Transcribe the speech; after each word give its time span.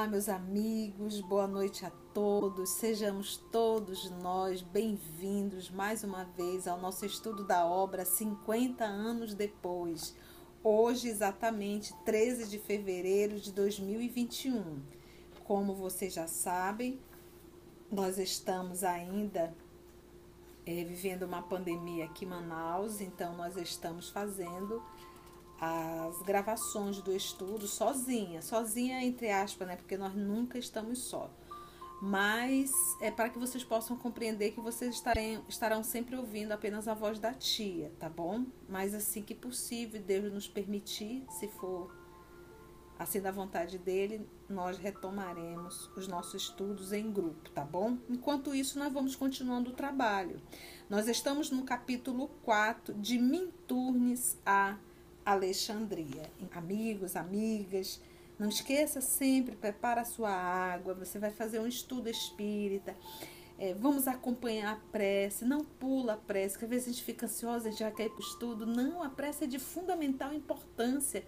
Olá, 0.00 0.08
meus 0.08 0.30
amigos, 0.30 1.20
boa 1.20 1.46
noite 1.46 1.84
a 1.84 1.90
todos. 2.14 2.70
Sejamos 2.70 3.36
todos 3.36 4.10
nós 4.22 4.62
bem-vindos 4.62 5.68
mais 5.68 6.02
uma 6.02 6.24
vez 6.24 6.66
ao 6.66 6.80
nosso 6.80 7.04
estudo 7.04 7.44
da 7.44 7.66
obra 7.66 8.06
50 8.06 8.82
anos 8.82 9.34
depois. 9.34 10.16
Hoje, 10.64 11.08
exatamente 11.08 11.92
13 12.06 12.48
de 12.48 12.58
fevereiro 12.58 13.38
de 13.38 13.52
2021. 13.52 14.80
Como 15.44 15.74
vocês 15.74 16.14
já 16.14 16.26
sabem, 16.26 16.98
nós 17.92 18.16
estamos 18.16 18.82
ainda 18.82 19.54
é, 20.64 20.82
vivendo 20.82 21.24
uma 21.24 21.42
pandemia 21.42 22.06
aqui 22.06 22.24
em 22.24 22.28
Manaus, 22.28 23.02
então 23.02 23.36
nós 23.36 23.54
estamos 23.58 24.08
fazendo 24.08 24.82
as 25.60 26.22
gravações 26.22 27.02
do 27.02 27.14
estudo 27.14 27.66
sozinha, 27.66 28.40
sozinha 28.40 29.04
entre 29.04 29.30
aspas, 29.30 29.68
né? 29.68 29.76
Porque 29.76 29.96
nós 29.96 30.14
nunca 30.14 30.58
estamos 30.58 31.00
só. 31.00 31.30
Mas 32.00 32.72
é 33.02 33.10
para 33.10 33.28
que 33.28 33.38
vocês 33.38 33.62
possam 33.62 33.94
compreender 33.94 34.52
que 34.52 34.60
vocês 34.60 34.94
estarem, 34.94 35.44
estarão 35.46 35.82
sempre 35.82 36.16
ouvindo 36.16 36.52
apenas 36.52 36.88
a 36.88 36.94
voz 36.94 37.18
da 37.18 37.34
tia, 37.34 37.92
tá 37.98 38.08
bom? 38.08 38.46
Mas 38.66 38.94
assim 38.94 39.22
que 39.22 39.34
possível, 39.34 40.00
Deus 40.00 40.32
nos 40.32 40.48
permitir, 40.48 41.26
se 41.38 41.46
for 41.46 41.94
assim 42.98 43.20
da 43.20 43.30
vontade 43.30 43.76
dele, 43.76 44.26
nós 44.48 44.78
retomaremos 44.78 45.90
os 45.94 46.08
nossos 46.08 46.42
estudos 46.42 46.90
em 46.92 47.12
grupo, 47.12 47.50
tá 47.50 47.64
bom? 47.64 47.98
Enquanto 48.08 48.54
isso, 48.54 48.78
nós 48.78 48.90
vamos 48.90 49.14
continuando 49.14 49.70
o 49.70 49.74
trabalho. 49.74 50.40
Nós 50.88 51.06
estamos 51.06 51.50
no 51.50 51.64
capítulo 51.64 52.28
4 52.42 52.94
de 52.94 53.18
Minturnes 53.18 54.38
a 54.44 54.78
Alexandria. 55.30 56.30
Amigos, 56.50 57.14
amigas, 57.14 58.00
não 58.38 58.48
esqueça 58.48 59.00
sempre, 59.00 59.54
prepara 59.54 60.00
a 60.00 60.04
sua 60.04 60.30
água, 60.30 60.94
você 60.94 61.18
vai 61.18 61.30
fazer 61.30 61.60
um 61.60 61.66
estudo 61.66 62.08
espírita. 62.08 62.96
É, 63.58 63.74
vamos 63.74 64.08
acompanhar 64.08 64.72
a 64.72 64.90
prece, 64.90 65.44
não 65.44 65.60
pula 65.60 66.14
a 66.14 66.16
prece, 66.16 66.58
que 66.58 66.64
às 66.64 66.70
vezes 66.70 66.88
a 66.88 66.90
gente 66.92 67.04
fica 67.04 67.26
ansiosa, 67.26 67.68
a 67.68 67.70
gente 67.70 67.80
já 67.80 67.90
quer 67.90 68.06
ir 68.06 68.10
para 68.10 68.18
o 68.18 68.22
estudo. 68.22 68.66
Não, 68.66 69.02
a 69.02 69.10
prece 69.10 69.44
é 69.44 69.46
de 69.46 69.58
fundamental 69.58 70.32
importância, 70.32 71.22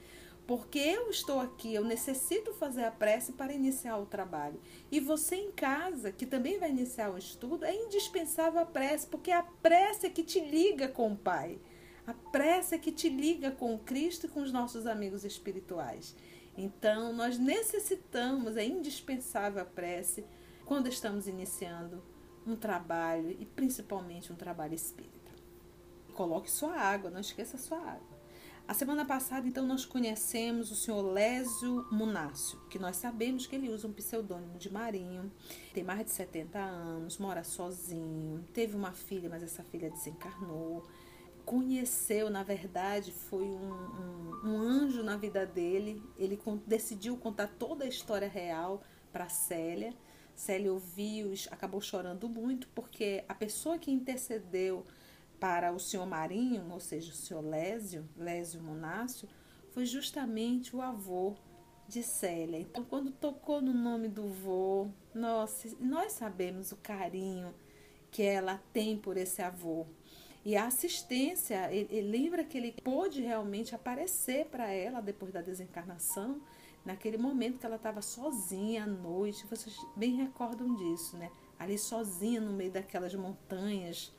porque 0.46 0.78
eu 0.78 1.10
estou 1.10 1.38
aqui, 1.38 1.74
eu 1.74 1.84
necessito 1.84 2.54
fazer 2.54 2.84
a 2.84 2.90
prece 2.90 3.32
para 3.32 3.52
iniciar 3.52 3.98
o 3.98 4.06
trabalho. 4.06 4.58
E 4.90 4.98
você 4.98 5.36
em 5.36 5.52
casa, 5.52 6.10
que 6.10 6.24
também 6.24 6.58
vai 6.58 6.70
iniciar 6.70 7.10
o 7.10 7.18
estudo, 7.18 7.64
é 7.64 7.74
indispensável 7.74 8.60
a 8.60 8.66
prece, 8.66 9.06
porque 9.06 9.30
é 9.30 9.36
a 9.36 9.42
prece 9.42 10.06
é 10.06 10.10
que 10.10 10.24
te 10.24 10.40
liga 10.40 10.88
com 10.88 11.12
o 11.12 11.16
Pai. 11.16 11.60
A 12.06 12.12
prece 12.12 12.74
é 12.74 12.78
que 12.78 12.90
te 12.90 13.08
liga 13.08 13.50
com 13.50 13.74
o 13.74 13.78
Cristo 13.78 14.26
e 14.26 14.28
com 14.28 14.42
os 14.42 14.52
nossos 14.52 14.86
amigos 14.86 15.24
espirituais. 15.24 16.16
Então, 16.56 17.12
nós 17.12 17.38
necessitamos, 17.38 18.56
é 18.56 18.64
indispensável 18.64 19.62
a 19.62 19.64
prece 19.64 20.24
quando 20.64 20.88
estamos 20.88 21.26
iniciando 21.26 22.02
um 22.46 22.56
trabalho 22.56 23.30
e 23.38 23.46
principalmente 23.46 24.32
um 24.32 24.36
trabalho 24.36 24.74
espírita. 24.74 25.32
Coloque 26.14 26.50
sua 26.50 26.74
água, 26.74 27.10
não 27.10 27.20
esqueça 27.20 27.56
sua 27.56 27.78
água. 27.78 28.12
A 28.66 28.74
semana 28.74 29.04
passada, 29.04 29.46
então, 29.46 29.66
nós 29.66 29.84
conhecemos 29.84 30.70
o 30.70 30.76
senhor 30.76 31.02
Lésio 31.02 31.86
Munácio, 31.90 32.58
que 32.70 32.78
nós 32.78 32.96
sabemos 32.96 33.46
que 33.46 33.56
ele 33.56 33.68
usa 33.68 33.88
um 33.88 33.92
pseudônimo 33.92 34.56
de 34.58 34.72
Marinho, 34.72 35.32
tem 35.74 35.82
mais 35.82 36.04
de 36.04 36.10
70 36.12 36.58
anos, 36.58 37.18
mora 37.18 37.42
sozinho, 37.42 38.44
teve 38.52 38.76
uma 38.76 38.92
filha, 38.92 39.28
mas 39.28 39.42
essa 39.42 39.64
filha 39.64 39.90
desencarnou 39.90 40.84
conheceu, 41.44 42.30
na 42.30 42.42
verdade, 42.42 43.12
foi 43.12 43.44
um, 43.44 43.72
um, 43.72 44.40
um 44.44 44.58
anjo 44.58 45.02
na 45.02 45.16
vida 45.16 45.46
dele. 45.46 46.02
Ele 46.16 46.40
decidiu 46.66 47.16
contar 47.16 47.48
toda 47.48 47.84
a 47.84 47.88
história 47.88 48.28
real 48.28 48.82
para 49.12 49.28
Célia. 49.28 49.94
Célia 50.34 50.72
ouviu, 50.72 51.32
acabou 51.50 51.80
chorando 51.80 52.28
muito, 52.28 52.68
porque 52.68 53.24
a 53.28 53.34
pessoa 53.34 53.78
que 53.78 53.90
intercedeu 53.90 54.84
para 55.38 55.72
o 55.72 55.78
senhor 55.78 56.06
Marinho, 56.06 56.70
ou 56.70 56.80
seja, 56.80 57.10
o 57.10 57.14
senhor 57.14 57.44
Lésio, 57.44 58.08
Lésio 58.16 58.62
Monácio, 58.62 59.28
foi 59.72 59.84
justamente 59.84 60.74
o 60.74 60.80
avô 60.80 61.34
de 61.88 62.02
Célia. 62.02 62.58
Então, 62.58 62.84
quando 62.84 63.10
tocou 63.10 63.60
no 63.60 63.72
nome 63.72 64.08
do 64.08 64.28
vô, 64.28 64.88
nossa, 65.14 65.68
nós 65.80 66.12
sabemos 66.12 66.72
o 66.72 66.76
carinho 66.76 67.54
que 68.10 68.22
ela 68.22 68.62
tem 68.72 68.96
por 68.96 69.16
esse 69.16 69.42
avô. 69.42 69.86
E 70.44 70.56
a 70.56 70.66
assistência, 70.66 71.72
ele, 71.72 71.88
ele 71.90 72.10
lembra 72.10 72.44
que 72.44 72.58
ele 72.58 72.72
pôde 72.82 73.22
realmente 73.22 73.74
aparecer 73.74 74.46
para 74.46 74.68
ela 74.68 75.00
depois 75.00 75.32
da 75.32 75.40
desencarnação, 75.40 76.40
naquele 76.84 77.16
momento 77.16 77.58
que 77.58 77.66
ela 77.66 77.76
estava 77.76 78.02
sozinha 78.02 78.84
à 78.84 78.86
noite. 78.86 79.46
Vocês 79.46 79.76
bem 79.96 80.16
recordam 80.16 80.74
disso, 80.74 81.16
né? 81.16 81.30
Ali 81.58 81.78
sozinha 81.78 82.40
no 82.40 82.52
meio 82.52 82.72
daquelas 82.72 83.14
montanhas. 83.14 84.12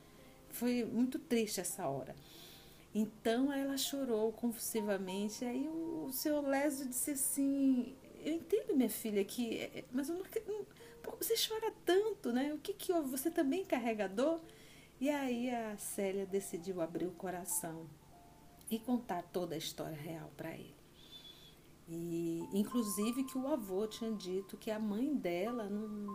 Foi 0.49 0.85
muito 0.85 1.19
triste 1.19 1.59
essa 1.59 1.87
hora. 1.87 2.15
Então 2.95 3.51
ela 3.51 3.75
chorou 3.75 4.31
convulsivamente. 4.31 5.43
Aí 5.43 5.67
o, 5.67 6.05
o 6.05 6.13
senhor 6.13 6.41
Lésio 6.41 6.87
disse 6.87 7.11
assim: 7.11 7.95
Eu 8.23 8.33
entendo, 8.35 8.77
minha 8.77 8.89
filha, 8.89 9.25
que. 9.25 9.57
É, 9.57 9.79
é, 9.79 9.83
mas 9.91 10.07
eu 10.07 10.15
não, 10.15 10.65
você 11.19 11.35
chora 11.35 11.73
tanto, 11.85 12.31
né? 12.31 12.53
O 12.53 12.59
que 12.59 12.73
que 12.73 12.93
houve? 12.93 13.09
Você 13.09 13.29
também 13.29 13.61
é 13.61 13.65
carregador? 13.65 14.39
E 15.03 15.09
aí 15.09 15.53
a 15.53 15.75
Célia 15.75 16.25
decidiu 16.25 16.79
abrir 16.79 17.07
o 17.07 17.11
coração 17.11 17.89
e 18.71 18.79
contar 18.79 19.21
toda 19.21 19.53
a 19.53 19.57
história 19.57 19.97
real 19.97 20.31
para 20.37 20.53
ele. 20.53 20.77
E 21.89 22.47
inclusive 22.53 23.25
que 23.25 23.37
o 23.37 23.49
avô 23.49 23.85
tinha 23.85 24.13
dito 24.13 24.55
que 24.55 24.71
a 24.71 24.79
mãe 24.79 25.13
dela 25.13 25.69
não, 25.69 26.07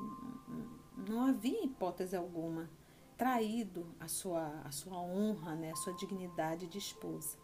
não 1.07 1.27
havia 1.27 1.67
hipótese 1.67 2.17
alguma 2.17 2.71
traído 3.15 3.95
a 4.01 4.09
sua, 4.09 4.63
a 4.65 4.71
sua 4.71 4.99
honra, 4.99 5.55
né, 5.55 5.71
a 5.71 5.77
sua 5.77 5.93
dignidade 5.93 6.67
de 6.67 6.79
esposa. 6.79 7.37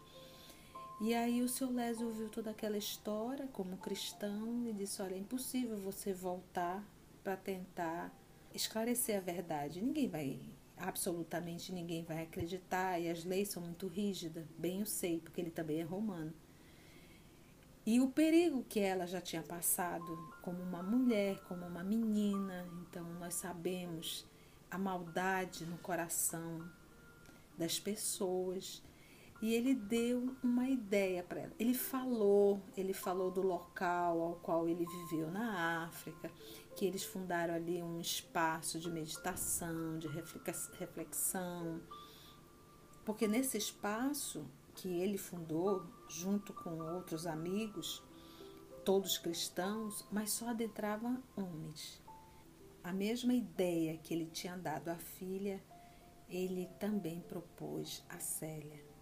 E 0.99 1.13
aí 1.13 1.43
o 1.43 1.47
seu 1.47 1.71
Lésio 1.71 2.07
ouviu 2.07 2.27
toda 2.27 2.49
aquela 2.49 2.75
história 2.75 3.47
como 3.53 3.77
cristão 3.77 4.65
e 4.65 4.73
disse, 4.73 4.99
olha, 4.99 5.13
é 5.13 5.19
impossível 5.19 5.77
você 5.77 6.11
voltar 6.11 6.83
para 7.23 7.37
tentar 7.37 8.11
esclarecer 8.51 9.19
a 9.19 9.21
verdade. 9.21 9.79
Ninguém 9.79 10.09
vai 10.09 10.39
absolutamente 10.77 11.71
ninguém 11.71 12.03
vai 12.03 12.23
acreditar 12.23 12.99
e 12.99 13.09
as 13.09 13.23
leis 13.23 13.49
são 13.49 13.61
muito 13.61 13.87
rígidas, 13.87 14.45
bem 14.57 14.79
eu 14.81 14.85
sei, 14.85 15.19
porque 15.19 15.41
ele 15.41 15.51
também 15.51 15.79
é 15.79 15.83
romano. 15.83 16.33
E 17.85 18.01
o 18.01 18.09
perigo 18.09 18.65
que 18.67 18.79
ela 18.79 19.05
já 19.05 19.21
tinha 19.21 19.43
passado 19.43 20.05
como 20.41 20.61
uma 20.63 20.81
mulher, 20.81 21.39
como 21.41 21.65
uma 21.67 21.83
menina, 21.83 22.67
então 22.81 23.03
nós 23.19 23.35
sabemos 23.35 24.25
a 24.71 24.77
maldade 24.77 25.65
no 25.67 25.77
coração 25.77 26.67
das 27.55 27.79
pessoas. 27.79 28.81
E 29.45 29.53
ele 29.53 29.75
deu 29.75 30.35
uma 30.41 30.67
ideia 30.67 31.21
para 31.21 31.41
ela. 31.41 31.53
Ele 31.59 31.75
falou, 31.75 32.63
ele 32.75 32.93
falou 32.93 33.29
do 33.29 33.43
local 33.43 34.19
ao 34.19 34.35
qual 34.37 34.67
ele 34.67 34.83
viveu 34.83 35.29
na 35.29 35.85
África 35.85 36.31
que 36.75 36.83
eles 36.83 37.03
fundaram 37.03 37.53
ali 37.53 37.79
um 37.83 37.99
espaço 37.99 38.79
de 38.79 38.89
meditação, 38.89 39.99
de 39.99 40.07
reflexão, 40.07 41.79
porque 43.05 43.27
nesse 43.27 43.55
espaço 43.55 44.47
que 44.73 44.87
ele 44.99 45.15
fundou, 45.15 45.85
junto 46.09 46.51
com 46.51 46.79
outros 46.79 47.27
amigos, 47.27 48.01
todos 48.83 49.19
cristãos, 49.19 50.07
mas 50.11 50.31
só 50.31 50.49
adentrava 50.49 51.21
homens. 51.37 52.01
A 52.83 52.91
mesma 52.91 53.35
ideia 53.35 53.95
que 53.99 54.11
ele 54.11 54.25
tinha 54.25 54.57
dado 54.57 54.89
à 54.89 54.97
filha, 54.97 55.63
ele 56.27 56.67
também 56.79 57.21
propôs 57.21 58.03
a 58.09 58.17
Célia. 58.17 58.94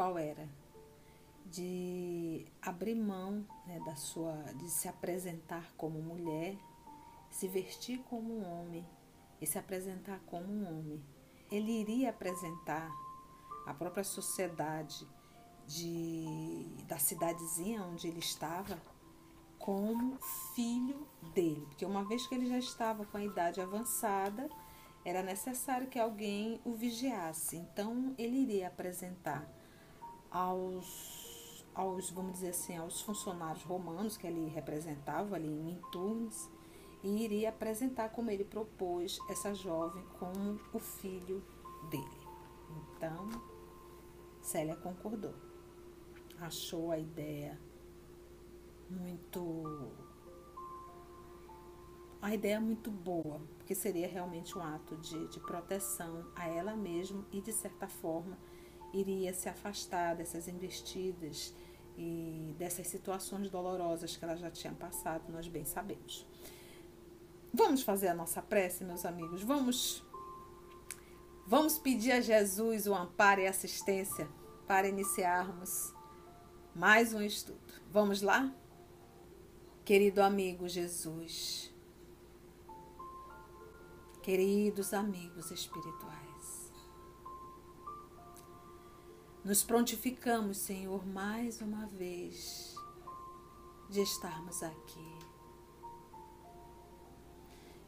Qual 0.00 0.16
era? 0.16 0.48
De 1.44 2.46
abrir 2.62 2.94
mão 2.94 3.46
né, 3.66 3.78
da 3.84 3.94
sua, 3.96 4.32
de 4.54 4.70
se 4.70 4.88
apresentar 4.88 5.74
como 5.76 6.00
mulher 6.00 6.56
se 7.28 7.46
vestir 7.46 7.98
como 8.08 8.32
um 8.32 8.50
homem 8.50 8.88
e 9.42 9.46
se 9.46 9.58
apresentar 9.58 10.18
como 10.20 10.46
um 10.46 10.66
homem. 10.66 11.04
Ele 11.52 11.70
iria 11.70 12.08
apresentar 12.08 12.90
a 13.66 13.74
própria 13.74 14.02
sociedade 14.02 15.06
de, 15.66 16.64
da 16.88 16.98
cidadezinha 16.98 17.82
onde 17.82 18.08
ele 18.08 18.20
estava 18.20 18.80
como 19.58 20.16
filho 20.54 21.06
dele, 21.34 21.66
porque 21.66 21.84
uma 21.84 22.06
vez 22.06 22.26
que 22.26 22.34
ele 22.34 22.46
já 22.46 22.58
estava 22.58 23.04
com 23.04 23.18
a 23.18 23.22
idade 23.22 23.60
avançada, 23.60 24.48
era 25.04 25.22
necessário 25.22 25.88
que 25.88 25.98
alguém 25.98 26.58
o 26.64 26.72
vigiasse. 26.72 27.58
Então 27.58 28.14
ele 28.16 28.38
iria 28.38 28.68
apresentar 28.68 29.59
aos, 30.30 31.64
aos 31.74 32.10
vamos 32.10 32.32
dizer 32.34 32.50
assim, 32.50 32.76
aos 32.76 33.00
funcionários 33.02 33.64
romanos 33.64 34.16
que 34.16 34.26
ele 34.26 34.48
representava 34.48 35.36
ali 35.36 35.48
em 35.48 35.62
Minturnes, 35.62 36.50
e 37.02 37.24
iria 37.24 37.48
apresentar 37.48 38.10
como 38.10 38.30
ele 38.30 38.44
propôs 38.44 39.18
essa 39.28 39.54
jovem 39.54 40.04
como 40.18 40.60
o 40.72 40.78
filho 40.78 41.42
dele. 41.90 42.20
Então, 42.96 43.28
Célia 44.42 44.76
concordou. 44.76 45.34
Achou 46.38 46.90
a 46.90 46.98
ideia 46.98 47.58
muito 48.88 49.92
a 52.22 52.34
ideia 52.34 52.56
é 52.56 52.60
muito 52.60 52.90
boa, 52.90 53.40
porque 53.56 53.74
seria 53.74 54.06
realmente 54.06 54.56
um 54.56 54.60
ato 54.60 54.94
de, 54.98 55.28
de 55.28 55.40
proteção 55.40 56.26
a 56.36 56.46
ela 56.46 56.76
mesma 56.76 57.24
e, 57.32 57.40
de 57.40 57.50
certa 57.50 57.88
forma, 57.88 58.36
iria 58.92 59.32
se 59.32 59.48
afastar 59.48 60.16
dessas 60.16 60.48
investidas 60.48 61.54
e 61.96 62.54
dessas 62.58 62.86
situações 62.86 63.50
dolorosas 63.50 64.16
que 64.16 64.24
ela 64.24 64.36
já 64.36 64.50
tinha 64.50 64.72
passado, 64.72 65.30
nós 65.30 65.46
bem 65.48 65.64
sabemos. 65.64 66.26
Vamos 67.52 67.82
fazer 67.82 68.08
a 68.08 68.14
nossa 68.14 68.40
prece, 68.40 68.84
meus 68.84 69.04
amigos. 69.04 69.42
Vamos 69.42 70.04
vamos 71.46 71.78
pedir 71.78 72.12
a 72.12 72.20
Jesus 72.20 72.86
o 72.86 72.94
amparo 72.94 73.40
e 73.40 73.46
assistência 73.46 74.28
para 74.68 74.88
iniciarmos 74.88 75.92
mais 76.74 77.12
um 77.12 77.20
estudo. 77.20 77.58
Vamos 77.90 78.22
lá? 78.22 78.54
Querido 79.84 80.22
amigo 80.22 80.68
Jesus, 80.68 81.74
queridos 84.22 84.94
amigos 84.94 85.50
espirituais, 85.50 86.29
nos 89.44 89.62
prontificamos, 89.62 90.58
Senhor, 90.58 91.06
mais 91.06 91.60
uma 91.60 91.86
vez 91.86 92.74
de 93.88 94.00
estarmos 94.00 94.62
aqui, 94.62 95.18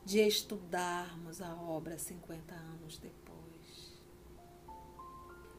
de 0.05 0.21
estudarmos 0.21 1.43
a 1.43 1.55
obra 1.55 1.99
50 1.99 2.55
anos 2.55 2.99
depois, 2.99 4.01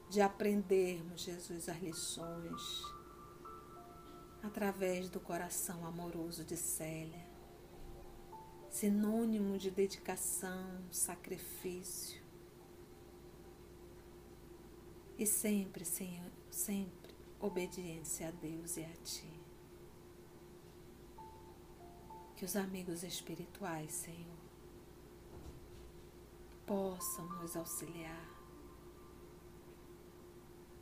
de 0.10 0.20
aprendermos, 0.20 1.22
Jesus, 1.22 1.70
as 1.70 1.82
lições 1.82 2.84
através 4.42 5.10
do 5.10 5.20
coração 5.20 5.86
amoroso 5.86 6.44
de 6.44 6.58
Célia, 6.58 7.26
sinônimo 8.70 9.58
de 9.60 9.70
dedicação, 9.70 10.82
sacrifício. 10.92 12.23
E 15.24 15.26
sempre, 15.26 15.86
Senhor, 15.86 16.30
sempre 16.52 17.16
obediência 17.40 18.28
a 18.28 18.32
Deus 18.32 18.76
e 18.76 18.84
a 18.84 18.94
Ti. 19.06 19.34
Que 22.36 22.44
os 22.44 22.58
amigos 22.58 23.04
espirituais, 23.04 23.94
Senhor, 23.94 24.38
possam 26.66 27.26
nos 27.40 27.56
auxiliar, 27.56 28.30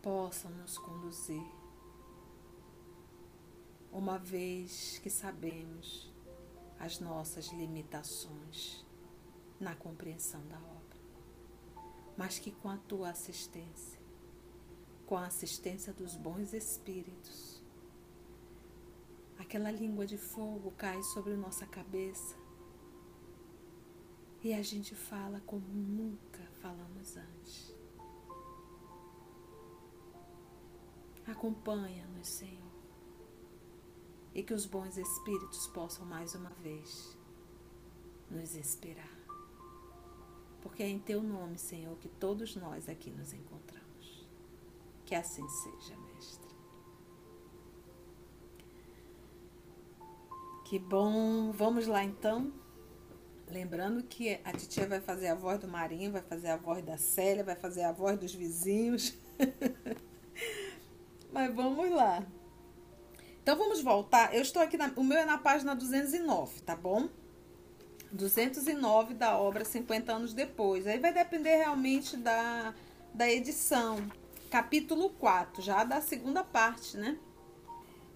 possam 0.01 0.49
nos 0.49 0.75
conduzir 0.75 1.45
uma 3.91 4.17
vez 4.17 4.97
que 5.03 5.09
sabemos 5.11 6.11
as 6.79 6.99
nossas 6.99 7.45
limitações 7.49 8.83
na 9.59 9.75
compreensão 9.75 10.43
da 10.47 10.57
obra, 10.57 10.99
mas 12.17 12.39
que 12.39 12.51
com 12.51 12.69
a 12.69 12.77
tua 12.77 13.11
assistência, 13.11 14.00
com 15.11 15.17
a 15.17 15.25
assistência 15.25 15.91
dos 15.91 16.15
bons 16.15 16.53
espíritos, 16.53 17.61
aquela 19.37 19.69
língua 19.69 20.05
de 20.05 20.17
fogo 20.17 20.71
cai 20.77 21.03
sobre 21.03 21.35
nossa 21.35 21.67
cabeça 21.67 22.37
e 24.41 24.53
a 24.53 24.61
gente 24.61 24.95
fala 24.95 25.41
como 25.41 25.67
nunca 25.67 26.41
falamos 26.61 27.17
antes. 27.17 27.75
Acompanha-nos, 31.27 32.29
Senhor 32.29 32.71
e 34.33 34.41
que 34.41 34.53
os 34.53 34.65
bons 34.65 34.97
espíritos 34.97 35.67
possam 35.67 36.05
mais 36.05 36.35
uma 36.35 36.51
vez 36.51 37.17
nos 38.29 38.55
inspirar. 38.55 39.19
Porque 40.61 40.81
é 40.83 40.87
em 40.87 40.99
teu 40.99 41.21
nome, 41.21 41.57
Senhor, 41.57 41.97
que 41.97 42.07
todos 42.07 42.55
nós 42.55 42.87
aqui 42.87 43.11
nos 43.11 43.33
encontramos. 43.33 43.80
Que 45.11 45.15
assim 45.15 45.45
seja, 45.49 45.93
Mestre. 45.97 46.55
Que 50.63 50.79
bom. 50.79 51.51
Vamos 51.51 51.85
lá 51.85 52.01
então. 52.01 52.49
Lembrando 53.45 54.03
que 54.03 54.39
a 54.41 54.53
titia 54.53 54.87
vai 54.87 55.01
fazer 55.01 55.27
a 55.27 55.35
voz 55.35 55.59
do 55.59 55.67
Marinho, 55.67 56.13
vai 56.13 56.21
fazer 56.21 56.47
a 56.47 56.55
voz 56.55 56.81
da 56.85 56.97
Célia, 56.97 57.43
vai 57.43 57.57
fazer 57.57 57.83
a 57.83 57.91
voz 57.91 58.17
dos 58.17 58.33
vizinhos. 58.33 59.13
Mas 61.29 61.53
vamos 61.53 61.91
lá. 61.91 62.25
Então 63.43 63.57
vamos 63.57 63.81
voltar. 63.81 64.33
Eu 64.33 64.41
estou 64.41 64.61
aqui, 64.61 64.77
na, 64.77 64.93
o 64.95 65.03
meu 65.03 65.17
é 65.17 65.25
na 65.25 65.37
página 65.37 65.75
209, 65.75 66.61
tá 66.61 66.73
bom? 66.73 67.09
209 68.13 69.13
da 69.15 69.37
obra 69.37 69.65
50 69.65 70.13
anos 70.13 70.33
depois. 70.33 70.87
Aí 70.87 70.99
vai 70.99 71.11
depender 71.11 71.57
realmente 71.57 72.15
da, 72.15 72.73
da 73.13 73.29
edição. 73.29 74.09
Capítulo 74.51 75.11
4, 75.11 75.61
já 75.61 75.85
da 75.85 76.01
segunda 76.01 76.43
parte, 76.43 76.97
né? 76.97 77.17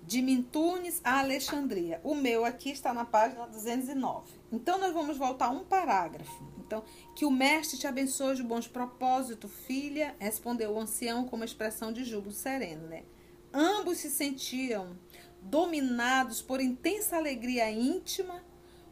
De 0.04 0.22
Mintunes 0.22 1.00
a 1.02 1.20
Alexandria. 1.20 2.02
O 2.04 2.14
meu 2.14 2.44
aqui 2.44 2.72
está 2.72 2.94
na 2.94 3.06
página 3.06 3.48
209. 3.48 4.34
Então 4.52 4.78
nós 4.78 4.92
vamos 4.92 5.18
voltar 5.18 5.50
um 5.50 5.64
parágrafo. 5.64 6.44
Então, 6.60 6.84
que 7.16 7.24
o 7.24 7.32
mestre 7.32 7.80
te 7.80 7.88
abençoe 7.88 8.36
de 8.36 8.44
bons 8.44 8.68
propósitos, 8.68 9.50
filha, 9.66 10.14
respondeu 10.20 10.74
o 10.74 10.80
ancião 10.80 11.24
com 11.24 11.38
uma 11.38 11.46
expressão 11.46 11.94
de 11.94 12.04
júbilo 12.04 12.34
sereno, 12.34 12.86
né? 12.86 13.06
Ambos 13.54 14.00
se 14.00 14.10
sentiam 14.10 15.00
dominados 15.42 16.42
por 16.42 16.60
intensa 16.60 17.16
alegria 17.16 17.72
íntima, 17.72 18.44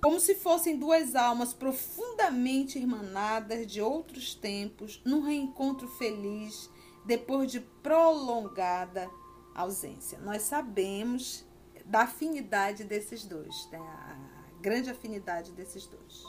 como 0.02 0.18
se 0.18 0.34
fossem 0.34 0.78
duas 0.78 1.14
almas 1.14 1.54
profundamente 1.54 2.80
irmanadas 2.80 3.68
de 3.68 3.82
outros 3.82 4.34
tempos, 4.34 5.02
num 5.04 5.20
reencontro 5.20 5.90
feliz 5.90 6.72
depois 7.06 7.52
de 7.52 7.60
prolongada 7.60 9.10
ausência. 9.54 10.18
Nós 10.20 10.44
sabemos 10.44 11.46
da 11.86 12.02
afinidade 12.02 12.84
desses 12.84 13.26
dois, 13.26 13.68
né? 13.72 13.80
a 13.80 14.62
grande 14.62 14.90
afinidade 14.90 15.52
desses 15.52 15.86
dois. 15.86 16.24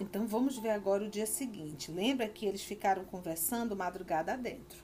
Então 0.00 0.26
vamos 0.26 0.58
ver 0.58 0.70
agora 0.70 1.04
o 1.04 1.10
dia 1.10 1.26
seguinte. 1.26 1.90
Lembra 1.90 2.28
que 2.28 2.46
eles 2.46 2.62
ficaram 2.62 3.04
conversando 3.04 3.76
madrugada 3.76 4.32
adentro. 4.32 4.82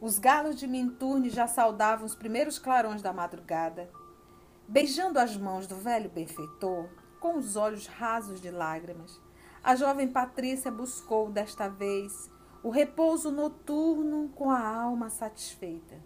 Os 0.00 0.18
galos 0.18 0.56
de 0.56 0.66
Minturne 0.66 1.30
já 1.30 1.46
saudavam 1.46 2.04
os 2.04 2.14
primeiros 2.14 2.58
clarões 2.58 3.00
da 3.00 3.12
madrugada. 3.12 3.90
Beijando 4.66 5.18
as 5.18 5.36
mãos 5.36 5.66
do 5.66 5.76
velho 5.76 6.10
benfeitor, 6.10 6.88
com 7.20 7.36
os 7.36 7.56
olhos 7.56 7.86
rasos 7.86 8.40
de 8.40 8.50
lágrimas, 8.50 9.20
a 9.62 9.76
jovem 9.76 10.08
Patrícia 10.08 10.70
buscou 10.70 11.30
desta 11.30 11.68
vez 11.68 12.30
o 12.64 12.70
repouso 12.70 13.30
noturno 13.30 14.30
com 14.30 14.50
a 14.50 14.66
alma 14.66 15.10
satisfeita, 15.10 16.00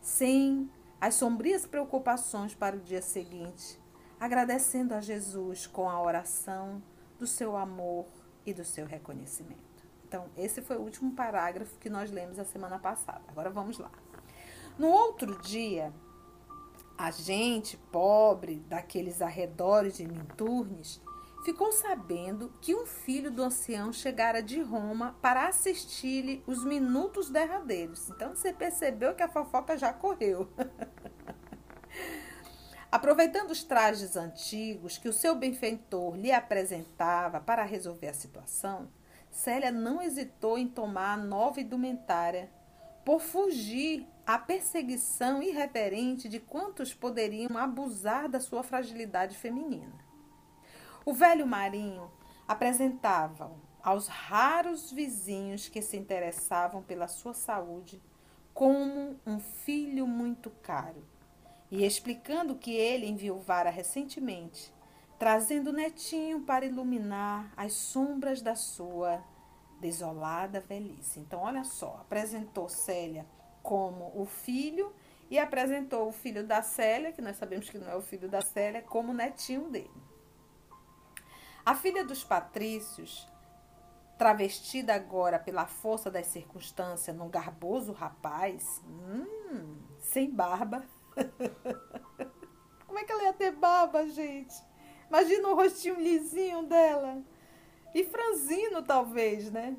sem 0.00 0.70
as 1.00 1.16
sombrias 1.16 1.66
preocupações 1.66 2.54
para 2.54 2.76
o 2.76 2.80
dia 2.80 3.02
seguinte, 3.02 3.80
agradecendo 4.20 4.94
a 4.94 5.00
Jesus 5.00 5.66
com 5.66 5.90
a 5.90 6.00
oração 6.00 6.80
do 7.18 7.26
seu 7.26 7.56
amor 7.56 8.06
e 8.46 8.54
do 8.54 8.64
seu 8.64 8.86
reconhecimento. 8.86 9.60
Então, 10.06 10.26
esse 10.36 10.62
foi 10.62 10.76
o 10.76 10.82
último 10.82 11.10
parágrafo 11.16 11.76
que 11.80 11.90
nós 11.90 12.12
lemos 12.12 12.38
a 12.38 12.44
semana 12.44 12.78
passada. 12.78 13.22
Agora 13.26 13.50
vamos 13.50 13.78
lá. 13.78 13.90
No 14.78 14.86
outro 14.86 15.36
dia, 15.42 15.92
a 16.96 17.10
gente 17.10 17.76
pobre 17.90 18.60
daqueles 18.68 19.20
arredores 19.20 19.96
de 19.96 20.06
Minturnes 20.06 21.02
ficou 21.44 21.70
sabendo 21.70 22.50
que 22.60 22.74
um 22.74 22.86
filho 22.86 23.30
do 23.30 23.42
ancião 23.42 23.92
chegara 23.92 24.42
de 24.42 24.62
Roma 24.62 25.14
para 25.20 25.46
assistir-lhe 25.46 26.42
os 26.46 26.64
minutos 26.64 27.28
derradeiros. 27.28 28.08
Então 28.08 28.34
você 28.34 28.50
percebeu 28.52 29.14
que 29.14 29.22
a 29.22 29.28
fofoca 29.28 29.76
já 29.76 29.92
correu. 29.92 30.48
Aproveitando 32.90 33.50
os 33.50 33.62
trajes 33.62 34.16
antigos 34.16 34.96
que 34.96 35.08
o 35.08 35.12
seu 35.12 35.34
benfeitor 35.34 36.16
lhe 36.16 36.32
apresentava 36.32 37.40
para 37.40 37.62
resolver 37.62 38.08
a 38.08 38.14
situação, 38.14 38.88
Célia 39.30 39.70
não 39.70 40.00
hesitou 40.00 40.56
em 40.56 40.68
tomar 40.68 41.12
a 41.14 41.16
nova 41.16 41.60
indumentária 41.60 42.50
por 43.04 43.20
fugir 43.20 44.06
à 44.24 44.38
perseguição 44.38 45.42
irreverente 45.42 46.26
de 46.28 46.40
quantos 46.40 46.94
poderiam 46.94 47.58
abusar 47.58 48.30
da 48.30 48.40
sua 48.40 48.62
fragilidade 48.62 49.36
feminina. 49.36 50.03
O 51.04 51.12
velho 51.12 51.46
marinho 51.46 52.10
apresentava 52.48 53.52
aos 53.82 54.08
raros 54.08 54.90
vizinhos 54.90 55.68
que 55.68 55.82
se 55.82 55.96
interessavam 55.96 56.82
pela 56.82 57.06
sua 57.06 57.34
saúde 57.34 58.00
como 58.54 59.20
um 59.26 59.38
filho 59.38 60.06
muito 60.06 60.48
caro, 60.62 61.04
e 61.70 61.84
explicando 61.84 62.54
que 62.54 62.72
ele 62.72 63.06
enviuvara 63.06 63.68
recentemente 63.68 64.72
trazendo 65.18 65.70
o 65.70 65.72
netinho 65.72 66.40
para 66.40 66.66
iluminar 66.66 67.52
as 67.56 67.72
sombras 67.72 68.42
da 68.42 68.54
sua 68.54 69.22
desolada 69.80 70.60
velhice. 70.60 71.20
Então, 71.20 71.40
olha 71.40 71.64
só, 71.64 71.98
apresentou 72.00 72.68
Célia 72.68 73.26
como 73.62 74.12
o 74.14 74.24
filho 74.24 74.92
e 75.30 75.38
apresentou 75.38 76.08
o 76.08 76.12
filho 76.12 76.46
da 76.46 76.62
Célia, 76.62 77.12
que 77.12 77.22
nós 77.22 77.36
sabemos 77.36 77.70
que 77.70 77.78
não 77.78 77.90
é 77.90 77.96
o 77.96 78.02
filho 78.02 78.28
da 78.28 78.42
Célia, 78.42 78.82
como 78.82 79.14
netinho 79.14 79.70
dele. 79.70 79.90
A 81.64 81.74
filha 81.74 82.04
dos 82.04 82.22
patrícios, 82.22 83.26
travestida 84.18 84.94
agora 84.94 85.38
pela 85.38 85.66
força 85.66 86.10
das 86.10 86.26
circunstâncias 86.26 87.16
num 87.16 87.28
garboso 87.28 87.92
rapaz, 87.92 88.82
hum, 88.86 89.78
sem 89.98 90.30
barba. 90.30 90.84
Como 92.86 92.98
é 92.98 93.04
que 93.04 93.12
ela 93.12 93.24
ia 93.24 93.32
ter 93.32 93.52
barba, 93.52 94.06
gente? 94.08 94.54
Imagina 95.08 95.48
o 95.48 95.54
rostinho 95.54 96.00
lisinho 96.00 96.64
dela. 96.64 97.22
E 97.94 98.04
franzino, 98.04 98.82
talvez, 98.82 99.50
né? 99.50 99.76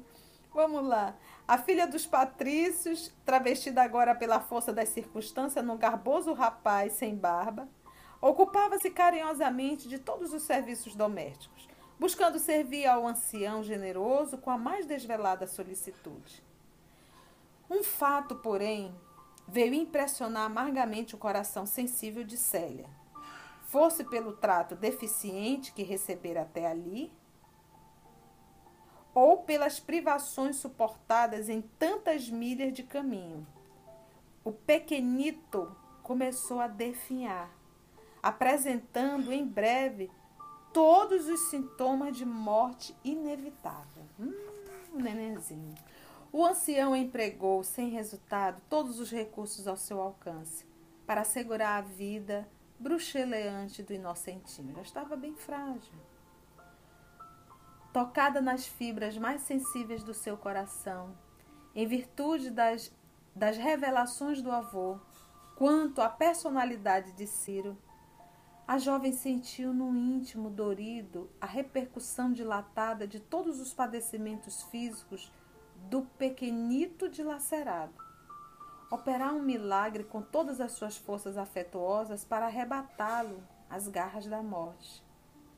Vamos 0.53 0.83
lá. 0.87 1.15
A 1.47 1.57
filha 1.57 1.85
dos 1.85 2.07
patrícios, 2.07 3.13
travestida 3.25 3.83
agora 3.83 4.15
pela 4.15 4.39
força 4.39 4.73
das 4.73 4.89
circunstâncias 4.89 5.63
num 5.63 5.77
garboso 5.77 6.33
rapaz 6.33 6.93
sem 6.93 7.15
barba, 7.15 7.69
ocupava-se 8.21 8.89
carinhosamente 8.89 9.87
de 9.87 9.99
todos 9.99 10.33
os 10.33 10.43
serviços 10.43 10.95
domésticos, 10.95 11.67
buscando 11.99 12.37
servir 12.39 12.85
ao 12.85 13.07
ancião 13.07 13.63
generoso 13.63 14.37
com 14.37 14.49
a 14.49 14.57
mais 14.57 14.85
desvelada 14.85 15.47
solicitude. 15.47 16.43
Um 17.69 17.83
fato, 17.83 18.35
porém, 18.35 18.93
veio 19.47 19.73
impressionar 19.73 20.45
amargamente 20.45 21.15
o 21.15 21.17
coração 21.17 21.65
sensível 21.65 22.23
de 22.23 22.37
Célia. 22.37 22.89
Fosse 23.63 24.03
pelo 24.03 24.33
trato 24.33 24.75
deficiente 24.75 25.73
que 25.73 25.83
recebera 25.83 26.43
até 26.43 26.67
ali, 26.67 27.11
ou 29.13 29.37
pelas 29.37 29.79
privações 29.79 30.57
suportadas 30.57 31.47
em 31.47 31.61
tantas 31.61 32.29
milhas 32.29 32.73
de 32.73 32.83
caminho. 32.83 33.47
O 34.43 34.51
pequenito 34.51 35.73
começou 36.03 36.59
a 36.59 36.67
definhar, 36.67 37.49
apresentando 38.21 39.31
em 39.31 39.47
breve 39.47 40.11
todos 40.75 41.29
os 41.29 41.39
sintomas 41.49 42.17
de 42.17 42.25
morte 42.25 42.93
inevitável. 43.01 44.03
Hum, 44.19 44.33
nenenzinho. 44.93 45.73
O 46.33 46.45
ancião 46.45 46.93
empregou, 46.93 47.63
sem 47.63 47.89
resultado, 47.89 48.61
todos 48.69 48.99
os 48.99 49.09
recursos 49.09 49.69
ao 49.69 49.77
seu 49.77 50.01
alcance 50.01 50.65
para 51.07 51.21
assegurar 51.21 51.79
a 51.79 51.81
vida 51.81 52.45
bruxeleante 52.77 53.81
do 53.81 53.93
inocentinho. 53.93 54.75
Já 54.75 54.81
estava 54.81 55.15
bem 55.15 55.33
frágil 55.33 55.93
tocada 57.93 58.41
nas 58.41 58.67
fibras 58.67 59.17
mais 59.17 59.43
sensíveis 59.43 60.03
do 60.03 60.13
seu 60.13 60.35
coração, 60.35 61.17
em 61.73 61.87
virtude 61.87 62.49
das, 62.51 62.91
das 63.33 63.55
revelações 63.55 64.41
do 64.41 64.51
avô 64.51 64.99
quanto 65.55 66.01
à 66.01 66.09
personalidade 66.09 67.13
de 67.13 67.25
Ciro, 67.25 67.77
a 68.67 68.77
jovem 68.77 69.11
sentiu 69.11 69.73
no 69.73 69.95
íntimo 69.95 70.49
dorido 70.49 71.29
a 71.39 71.45
repercussão 71.45 72.31
dilatada 72.31 73.07
de 73.07 73.19
todos 73.19 73.59
os 73.59 73.73
padecimentos 73.73 74.63
físicos 74.63 75.31
do 75.89 76.01
pequenito 76.17 77.07
dilacerado. 77.07 77.93
Operar 78.91 79.33
um 79.33 79.41
milagre 79.41 80.03
com 80.03 80.21
todas 80.21 80.59
as 80.59 80.71
suas 80.71 80.97
forças 80.97 81.37
afetuosas 81.37 82.23
para 82.23 82.45
arrebatá-lo 82.45 83.43
às 83.69 83.87
garras 83.87 84.25
da 84.25 84.41
morte 84.41 85.05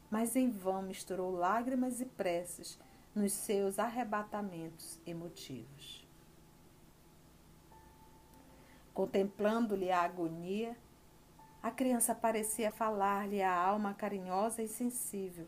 mas 0.09 0.35
em 0.35 0.49
vão 0.49 0.81
misturou 0.81 1.31
lágrimas 1.31 1.99
e 1.99 2.05
preces 2.05 2.79
nos 3.13 3.33
seus 3.33 3.79
arrebatamentos 3.79 4.99
emotivos. 5.05 6.05
Contemplando-lhe 8.93 9.91
a 9.91 10.01
agonia, 10.01 10.75
a 11.61 11.71
criança 11.71 12.13
parecia 12.13 12.71
falar-lhe 12.71 13.41
a 13.41 13.53
alma 13.53 13.93
carinhosa 13.93 14.61
e 14.61 14.67
sensível, 14.67 15.47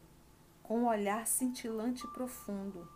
com 0.64 0.80
um 0.80 0.88
olhar 0.88 1.26
cintilante 1.28 2.06
e 2.06 2.10
profundo, 2.12 2.88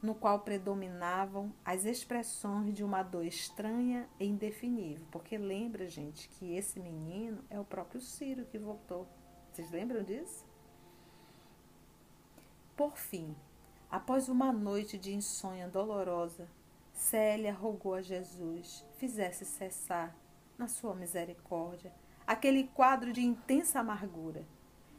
no 0.00 0.14
qual 0.14 0.40
predominavam 0.40 1.52
as 1.64 1.84
expressões 1.84 2.72
de 2.72 2.84
uma 2.84 3.02
dor 3.02 3.24
estranha 3.24 4.08
e 4.18 4.26
indefinível. 4.26 5.06
Porque 5.10 5.36
lembra, 5.36 5.88
gente, 5.88 6.28
que 6.28 6.54
esse 6.54 6.78
menino 6.78 7.42
é 7.50 7.58
o 7.58 7.64
próprio 7.64 8.00
Ciro 8.00 8.44
que 8.46 8.58
voltou. 8.58 9.08
Vocês 9.52 9.70
lembram 9.70 10.02
disso? 10.02 10.46
Por 12.76 12.96
fim, 12.96 13.34
após 13.90 14.28
uma 14.28 14.52
noite 14.52 14.96
de 14.96 15.12
insônia 15.12 15.66
dolorosa, 15.66 16.48
Célia 16.92 17.52
rogou 17.52 17.94
a 17.94 18.02
Jesus 18.02 18.84
fizesse 18.98 19.44
cessar, 19.44 20.16
na 20.56 20.66
sua 20.66 20.94
misericórdia, 20.94 21.92
aquele 22.28 22.64
quadro 22.74 23.10
de 23.10 23.24
intensa 23.24 23.80
amargura. 23.80 24.44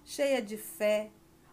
Cheia 0.04 0.42
de 0.42 0.58
fé, 0.58 1.12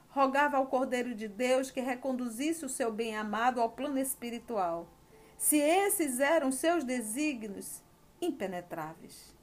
rogava 0.09 0.57
ao 0.57 0.69
Cordeiro 0.69 1.15
de 1.15 1.29
Deus 1.29 1.71
que 1.71 1.83
reconduzisse 1.83 2.65
o 2.65 2.69
seu 2.71 2.91
bem-amado 2.91 3.61
ao 3.61 3.69
plano 3.69 3.99
espiritual, 3.99 4.89
se 5.37 5.59
esses 5.59 6.19
eram 6.19 6.51
seus 6.51 6.83
desígnios 6.83 7.83
impenetráveis. 8.23 9.37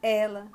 Ela, 0.00 0.50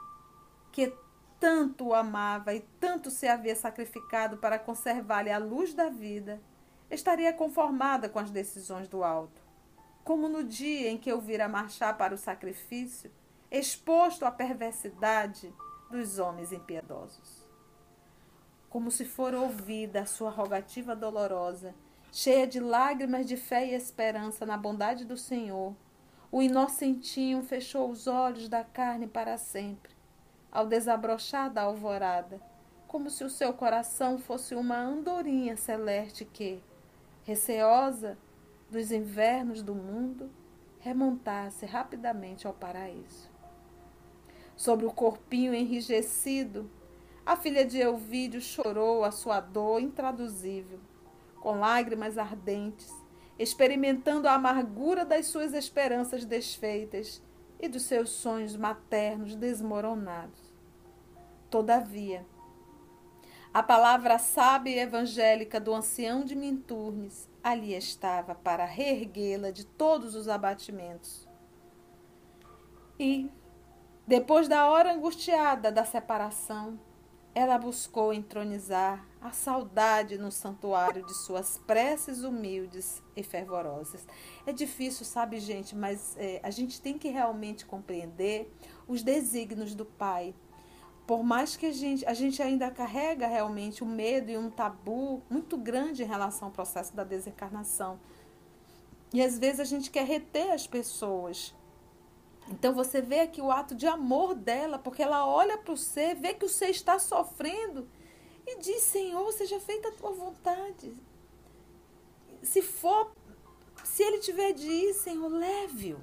que 0.71 0.91
tanto 1.39 1.89
o 1.89 1.93
amava 1.93 2.55
e 2.55 2.61
tanto 2.79 3.11
se 3.11 3.27
havia 3.27 3.55
sacrificado 3.55 4.37
para 4.37 4.57
conservar-lhe 4.57 5.29
a 5.29 5.37
luz 5.37 5.75
da 5.75 5.89
vida, 5.89 6.41
estaria 6.89 7.31
conformada 7.31 8.09
com 8.09 8.17
as 8.17 8.31
decisões 8.31 8.87
do 8.87 9.03
alto, 9.03 9.43
como 10.03 10.27
no 10.27 10.43
dia 10.43 10.89
em 10.89 10.97
que 10.97 11.11
eu 11.11 11.21
vira 11.21 11.47
marchar 11.47 11.95
para 11.99 12.15
o 12.15 12.17
sacrifício, 12.17 13.11
exposto 13.51 14.23
à 14.23 14.31
perversidade 14.31 15.53
dos 15.89 16.17
homens 16.17 16.53
impiedosos. 16.53 17.45
Como 18.69 18.89
se 18.89 19.03
for 19.03 19.33
ouvida 19.33 20.01
a 20.01 20.05
sua 20.05 20.29
rogativa 20.29 20.95
dolorosa, 20.95 21.75
cheia 22.11 22.47
de 22.47 22.59
lágrimas 22.61 23.25
de 23.25 23.35
fé 23.35 23.67
e 23.67 23.73
esperança 23.73 24.45
na 24.45 24.55
bondade 24.55 25.03
do 25.03 25.17
Senhor, 25.17 25.75
o 26.31 26.41
inocentinho 26.41 27.43
fechou 27.43 27.89
os 27.89 28.07
olhos 28.07 28.47
da 28.47 28.63
carne 28.63 29.05
para 29.05 29.37
sempre 29.37 29.91
ao 30.51 30.67
desabrochar 30.67 31.49
da 31.49 31.61
alvorada, 31.61 32.41
como 32.87 33.09
se 33.09 33.23
o 33.23 33.29
seu 33.29 33.53
coração 33.53 34.17
fosse 34.17 34.53
uma 34.53 34.77
andorinha 34.77 35.55
celeste 35.55 36.25
que, 36.25 36.61
receosa 37.23 38.17
dos 38.69 38.91
invernos 38.91 39.63
do 39.63 39.73
mundo, 39.73 40.29
remontasse 40.79 41.65
rapidamente 41.65 42.45
ao 42.45 42.53
paraíso. 42.53 43.30
Sobre 44.61 44.85
o 44.85 44.91
corpinho 44.91 45.55
enrijecido, 45.55 46.69
a 47.25 47.35
filha 47.35 47.65
de 47.65 47.79
Elvídio 47.79 48.39
chorou 48.39 49.03
a 49.03 49.09
sua 49.09 49.39
dor 49.39 49.81
intraduzível, 49.81 50.79
com 51.39 51.57
lágrimas 51.57 52.15
ardentes, 52.15 52.93
experimentando 53.39 54.27
a 54.27 54.33
amargura 54.33 55.03
das 55.03 55.25
suas 55.25 55.55
esperanças 55.55 56.25
desfeitas 56.25 57.23
e 57.59 57.67
dos 57.67 57.81
seus 57.81 58.11
sonhos 58.11 58.55
maternos 58.55 59.35
desmoronados. 59.35 60.53
Todavia, 61.49 62.23
a 63.51 63.63
palavra 63.63 64.19
sábia 64.19 64.75
e 64.75 64.79
evangélica 64.79 65.59
do 65.59 65.73
ancião 65.73 66.23
de 66.23 66.35
Minturnes 66.35 67.27
ali 67.43 67.73
estava 67.73 68.35
para 68.35 68.65
reerguê-la 68.65 69.49
de 69.49 69.65
todos 69.65 70.13
os 70.13 70.27
abatimentos. 70.27 71.27
E, 72.99 73.27
depois 74.07 74.47
da 74.47 74.69
hora 74.69 74.93
angustiada 74.93 75.71
da 75.71 75.85
separação, 75.85 76.79
ela 77.33 77.57
buscou 77.57 78.13
entronizar 78.13 79.05
a 79.21 79.31
saudade 79.31 80.17
no 80.17 80.31
santuário 80.31 81.05
de 81.05 81.13
suas 81.13 81.57
preces 81.59 82.23
humildes 82.23 83.01
e 83.15 83.23
fervorosas. 83.23 84.05
É 84.45 84.51
difícil, 84.51 85.05
sabe, 85.05 85.39
gente, 85.39 85.75
mas 85.75 86.15
é, 86.17 86.41
a 86.43 86.49
gente 86.49 86.81
tem 86.81 86.97
que 86.97 87.07
realmente 87.07 87.65
compreender 87.65 88.51
os 88.87 89.01
desígnios 89.01 89.73
do 89.73 89.85
Pai 89.85 90.33
por 91.11 91.23
mais 91.23 91.57
que 91.57 91.65
a 91.65 91.73
gente, 91.73 92.05
a 92.05 92.13
gente 92.13 92.41
ainda 92.41 92.71
carrega 92.71 93.27
realmente 93.27 93.83
um 93.83 93.87
medo 93.87 94.31
e 94.31 94.37
um 94.37 94.49
tabu 94.49 95.21
muito 95.29 95.57
grande 95.57 96.03
em 96.03 96.05
relação 96.05 96.47
ao 96.47 96.53
processo 96.53 96.95
da 96.95 97.03
desencarnação. 97.03 97.99
E 99.13 99.21
às 99.21 99.37
vezes 99.37 99.59
a 99.59 99.65
gente 99.65 99.91
quer 99.91 100.05
reter 100.05 100.51
as 100.51 100.65
pessoas. 100.65 101.53
Então 102.51 102.73
você 102.73 103.01
vê 103.01 103.21
aqui 103.21 103.41
o 103.41 103.49
ato 103.49 103.73
de 103.73 103.87
amor 103.87 104.35
dela, 104.35 104.77
porque 104.77 105.01
ela 105.01 105.25
olha 105.25 105.57
para 105.57 105.73
o 105.73 105.77
ser, 105.77 106.15
vê 106.15 106.33
que 106.33 106.45
o 106.45 106.49
ser 106.49 106.69
está 106.69 106.99
sofrendo 106.99 107.87
e 108.45 108.59
diz: 108.59 108.81
Senhor, 108.83 109.31
seja 109.31 109.59
feita 109.59 109.87
a 109.87 109.91
tua 109.91 110.11
vontade. 110.11 110.93
Se 112.43 112.61
for, 112.61 113.11
se 113.83 114.03
ele 114.03 114.19
tiver 114.19 114.51
de 114.51 114.67
ir, 114.67 114.93
Senhor, 114.93 115.29
leve-o. 115.29 115.99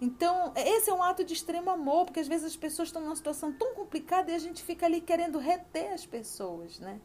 Então, 0.00 0.52
esse 0.56 0.90
é 0.90 0.94
um 0.94 1.02
ato 1.02 1.24
de 1.24 1.34
extremo 1.34 1.70
amor, 1.70 2.06
porque 2.06 2.20
às 2.20 2.28
vezes 2.28 2.46
as 2.46 2.56
pessoas 2.56 2.88
estão 2.88 3.02
numa 3.02 3.16
situação 3.16 3.52
tão 3.52 3.74
complicada 3.74 4.30
e 4.30 4.34
a 4.34 4.38
gente 4.38 4.62
fica 4.62 4.86
ali 4.86 5.00
querendo 5.00 5.38
reter 5.38 5.92
as 5.92 6.06
pessoas, 6.06 6.78
né? 6.78 7.00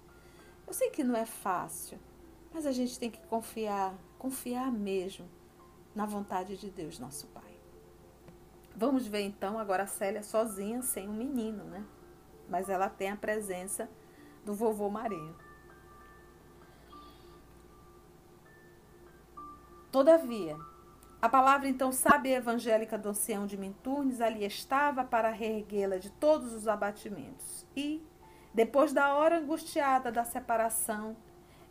Eu 0.66 0.74
sei 0.74 0.90
que 0.92 1.04
não 1.04 1.16
é 1.16 1.26
fácil, 1.26 2.00
mas 2.54 2.66
a 2.66 2.72
gente 2.72 2.98
tem 3.00 3.10
que 3.10 3.20
confiar, 3.28 3.96
confiar 4.18 4.72
mesmo 4.72 5.28
na 5.96 6.06
vontade 6.06 6.56
de 6.56 6.70
Deus, 6.70 7.00
nosso 7.00 7.28
Pai. 7.28 7.43
Vamos 8.76 9.08
ver 9.08 9.22
então 9.22 9.60
agora 9.60 9.84
a 9.84 9.88
Célia 9.88 10.24
sozinha, 10.24 10.82
sem 10.82 11.08
o 11.08 11.12
um 11.12 11.14
menino, 11.14 11.64
né? 11.66 11.84
Mas 12.50 12.70
ela 12.70 12.90
tem 12.90 13.10
a 13.10 13.16
presença 13.16 13.90
do 14.44 14.54
vovô 14.54 14.90
Marinho. 14.90 15.36
Todavia, 19.92 20.58
a 21.22 21.30
palavra 21.30 21.70
então 21.70 21.92
sábia 21.92 22.38
evangélica 22.38 22.98
do 22.98 23.10
ancião 23.10 23.46
de 23.46 23.56
Minturnes 23.56 24.20
ali 24.20 24.44
estava 24.44 25.04
para 25.04 25.30
reerguê-la 25.30 25.98
de 25.98 26.10
todos 26.10 26.52
os 26.52 26.68
abatimentos. 26.68 27.66
E, 27.78 28.04
depois 28.54 28.92
da 28.92 29.14
hora 29.14 29.38
angustiada 29.38 30.12
da 30.12 30.26
separação, 30.26 31.16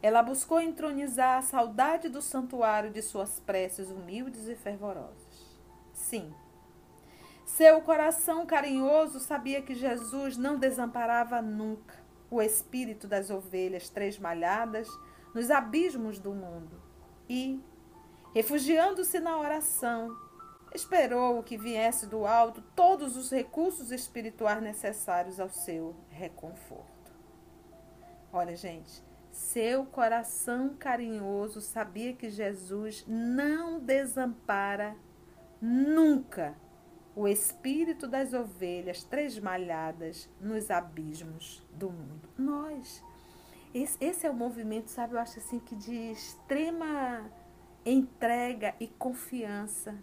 ela 0.01 0.23
buscou 0.23 0.61
entronizar 0.61 1.39
a 1.39 1.43
saudade 1.43 2.09
do 2.09 2.23
santuário 2.23 2.91
de 2.91 3.03
suas 3.03 3.41
preces 3.41 3.91
humildes 3.91 4.47
e 4.47 4.55
fervorosas. 4.55 5.61
Sim, 5.93 6.33
seu 7.57 7.83
coração 7.83 8.47
carinhoso 8.47 9.21
sabia 9.21 9.61
que 9.61 9.75
Jesus 9.75 10.39
não 10.39 10.59
desamparava 10.59 11.43
nunca 11.43 11.95
o 12.31 12.41
espírito 12.41 13.07
das 13.07 13.29
ovelhas 13.29 13.91
tresmalhadas 13.91 14.89
nos 15.35 15.51
abismos 15.51 16.19
do 16.19 16.33
mundo 16.33 16.81
e, 17.29 17.61
refugiando-se 18.35 19.21
na 19.21 19.39
oração, 19.39 20.17
esperou 20.75 21.43
que 21.43 21.59
viesse 21.59 22.07
do 22.07 22.27
alto 22.27 22.63
todos 22.75 23.19
os 23.19 23.31
recursos 23.31 23.91
espirituais 23.93 24.63
necessários 24.63 25.39
ao 25.39 25.51
seu 25.51 25.95
reconforto. 26.09 27.13
Olha, 28.33 28.57
gente, 28.57 29.05
seu 29.31 29.85
coração 29.85 30.75
carinhoso 30.79 31.61
sabia 31.61 32.15
que 32.15 32.31
Jesus 32.31 33.05
não 33.07 33.79
desampara 33.79 34.97
nunca 35.61 36.57
o 37.15 37.29
espírito 37.29 38.09
das 38.09 38.33
ovelhas 38.33 39.05
tresmalhadas 39.05 40.29
nos 40.41 40.71
abismos 40.71 41.63
do 41.73 41.91
mundo. 41.91 42.29
Nós. 42.39 43.05
Esse, 43.75 44.03
esse 44.05 44.27
é 44.27 44.31
o 44.31 44.35
movimento, 44.35 44.91
sabe? 44.91 45.15
Eu 45.15 45.19
acho 45.19 45.39
assim 45.39 45.59
que 45.59 45.75
de 45.75 45.95
extrema 45.95 47.31
entrega 47.85 48.75
e 48.79 48.87
confiança 48.87 49.97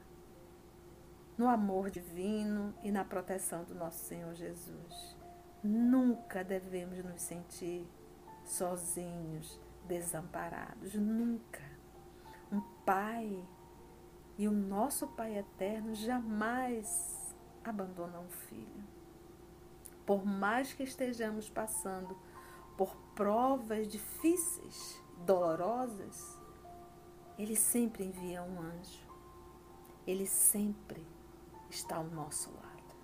no 1.37 1.47
amor 1.47 1.89
divino 1.89 2.73
e 2.83 2.91
na 2.91 3.05
proteção 3.05 3.63
do 3.63 3.73
nosso 3.73 4.03
Senhor 4.05 4.33
Jesus. 4.33 5.17
Nunca 5.63 6.43
devemos 6.43 7.03
nos 7.03 7.21
sentir 7.21 7.87
sozinhos, 8.43 9.59
desamparados. 9.87 10.95
Nunca. 10.95 11.61
Um 12.51 12.59
pai 12.85 13.41
e 14.39 14.47
o 14.47 14.51
nosso 14.53 15.05
Pai 15.05 15.37
eterno 15.37 15.93
jamais 15.93 17.35
abandona 17.61 18.21
um 18.21 18.29
filho. 18.29 18.87
Por 20.05 20.25
mais 20.25 20.71
que 20.71 20.81
estejamos 20.81 21.49
passando 21.49 22.17
por 22.77 22.95
provas 23.13 23.85
difíceis, 23.89 25.03
dolorosas, 25.25 26.41
Ele 27.37 27.53
sempre 27.53 28.05
envia 28.05 28.41
um 28.41 28.61
anjo. 28.61 29.05
Ele 30.07 30.25
sempre 30.25 31.05
está 31.69 31.97
ao 31.97 32.05
nosso 32.05 32.49
lado. 32.51 32.95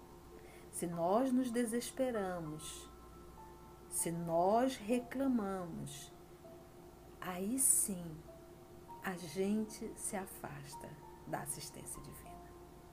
Se 0.72 0.88
nós 0.88 1.34
nos 1.34 1.52
desesperamos, 1.52 2.90
se 3.90 4.10
nós 4.10 4.78
reclamamos, 4.78 6.14
aí 7.20 7.60
sim 7.60 8.10
a 9.04 9.18
gente 9.18 9.92
se 9.98 10.16
afasta 10.16 11.05
da 11.28 11.40
assistência 11.40 12.02
divina. 12.02 12.36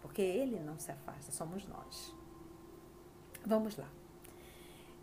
Porque 0.01 0.23
ele 0.23 0.59
não 0.61 0.79
se 0.79 0.91
afasta, 0.91 1.33
somos 1.33 1.67
nós. 1.67 2.15
Vamos 3.45 3.77
lá. 3.77 3.89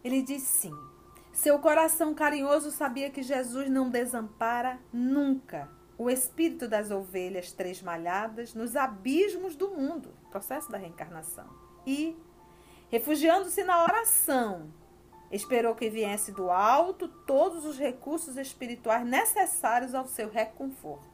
Ele 0.03 0.21
diz 0.21 0.43
sim. 0.43 0.73
Seu 1.31 1.59
coração 1.59 2.13
carinhoso 2.13 2.71
sabia 2.71 3.09
que 3.09 3.23
Jesus 3.23 3.69
não 3.69 3.89
desampara 3.89 4.79
nunca 4.91 5.69
o 5.97 6.09
espírito 6.09 6.67
das 6.67 6.91
ovelhas 6.91 7.51
tresmalhadas 7.51 8.53
nos 8.53 8.75
abismos 8.75 9.55
do 9.55 9.69
mundo, 9.69 10.13
processo 10.29 10.71
da 10.71 10.77
reencarnação. 10.77 11.47
E, 11.85 12.17
refugiando-se 12.89 13.63
na 13.63 13.83
oração, 13.83 14.71
Esperou 15.31 15.75
que 15.75 15.89
viesse 15.89 16.31
do 16.31 16.49
alto 16.49 17.07
todos 17.07 17.63
os 17.65 17.77
recursos 17.77 18.35
espirituais 18.35 19.05
necessários 19.05 19.93
ao 19.93 20.07
seu 20.07 20.27
reconforto. 20.29 21.08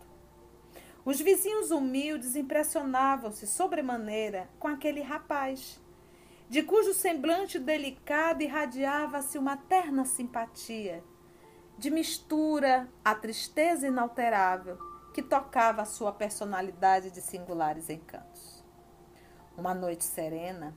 Os 1.05 1.21
vizinhos 1.21 1.69
humildes 1.69 2.35
impressionavam-se 2.35 3.45
sobremaneira 3.45 4.49
com 4.57 4.67
aquele 4.67 5.01
rapaz, 5.01 5.79
de 6.49 6.63
cujo 6.63 6.95
semblante 6.95 7.59
delicado 7.59 8.41
irradiava-se 8.41 9.37
uma 9.37 9.55
terna 9.55 10.03
simpatia, 10.03 11.03
de 11.77 11.91
mistura 11.91 12.89
à 13.03 13.13
tristeza 13.13 13.87
inalterável 13.87 14.79
que 15.13 15.21
tocava 15.21 15.83
a 15.83 15.85
sua 15.85 16.11
personalidade 16.11 17.11
de 17.11 17.21
singulares 17.21 17.87
encantos. 17.87 18.65
Uma 19.55 19.75
noite 19.75 20.03
serena, 20.03 20.75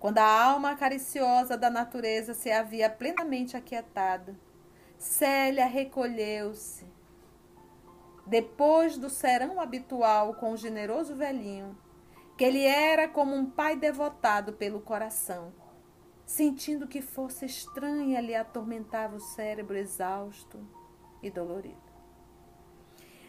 quando 0.00 0.18
a 0.18 0.44
alma 0.44 0.74
cariciosa 0.74 1.56
da 1.58 1.68
natureza 1.68 2.32
se 2.32 2.50
havia 2.50 2.88
plenamente 2.88 3.58
aquietada, 3.58 4.34
Célia 4.98 5.66
recolheu-se. 5.66 6.95
Depois 8.26 8.98
do 8.98 9.08
serão 9.08 9.60
habitual 9.60 10.34
com 10.34 10.52
o 10.52 10.56
generoso 10.56 11.14
velhinho, 11.14 11.76
que 12.36 12.44
ele 12.44 12.64
era 12.64 13.08
como 13.08 13.34
um 13.34 13.48
pai 13.48 13.76
devotado 13.76 14.52
pelo 14.52 14.80
coração, 14.80 15.52
sentindo 16.24 16.88
que 16.88 17.00
força 17.00 17.46
estranha 17.46 18.20
lhe 18.20 18.34
atormentava 18.34 19.16
o 19.16 19.20
cérebro 19.20 19.76
exausto 19.76 20.58
e 21.22 21.30
dolorido. 21.30 21.76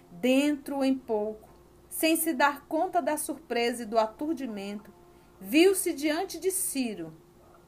Dentro 0.09 0.83
em 0.83 0.97
pouco, 0.97 1.47
sem 1.89 2.15
se 2.15 2.33
dar 2.33 2.65
conta 2.65 3.01
da 3.01 3.17
surpresa 3.17 3.83
e 3.83 3.85
do 3.85 3.99
aturdimento, 3.99 4.91
Viu-se 5.39 5.93
diante 5.93 6.39
de 6.39 6.49
Ciro, 6.49 7.13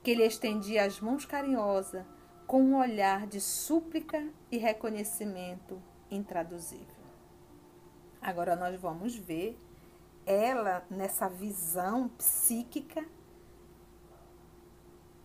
que 0.02 0.16
lhe 0.16 0.26
estendia 0.26 0.86
as 0.86 1.00
mãos 1.00 1.24
carinhosa, 1.24 2.06
com 2.48 2.64
um 2.64 2.76
olhar 2.76 3.28
de 3.28 3.40
súplica 3.40 4.28
e 4.52 4.58
reconhecimento 4.58 5.80
intraduzível. 6.10 6.99
Agora 8.22 8.56
nós 8.56 8.80
vamos 8.80 9.16
ver 9.16 9.60
ela 10.26 10.86
nessa 10.90 11.28
visão 11.28 12.10
psíquica, 12.10 13.06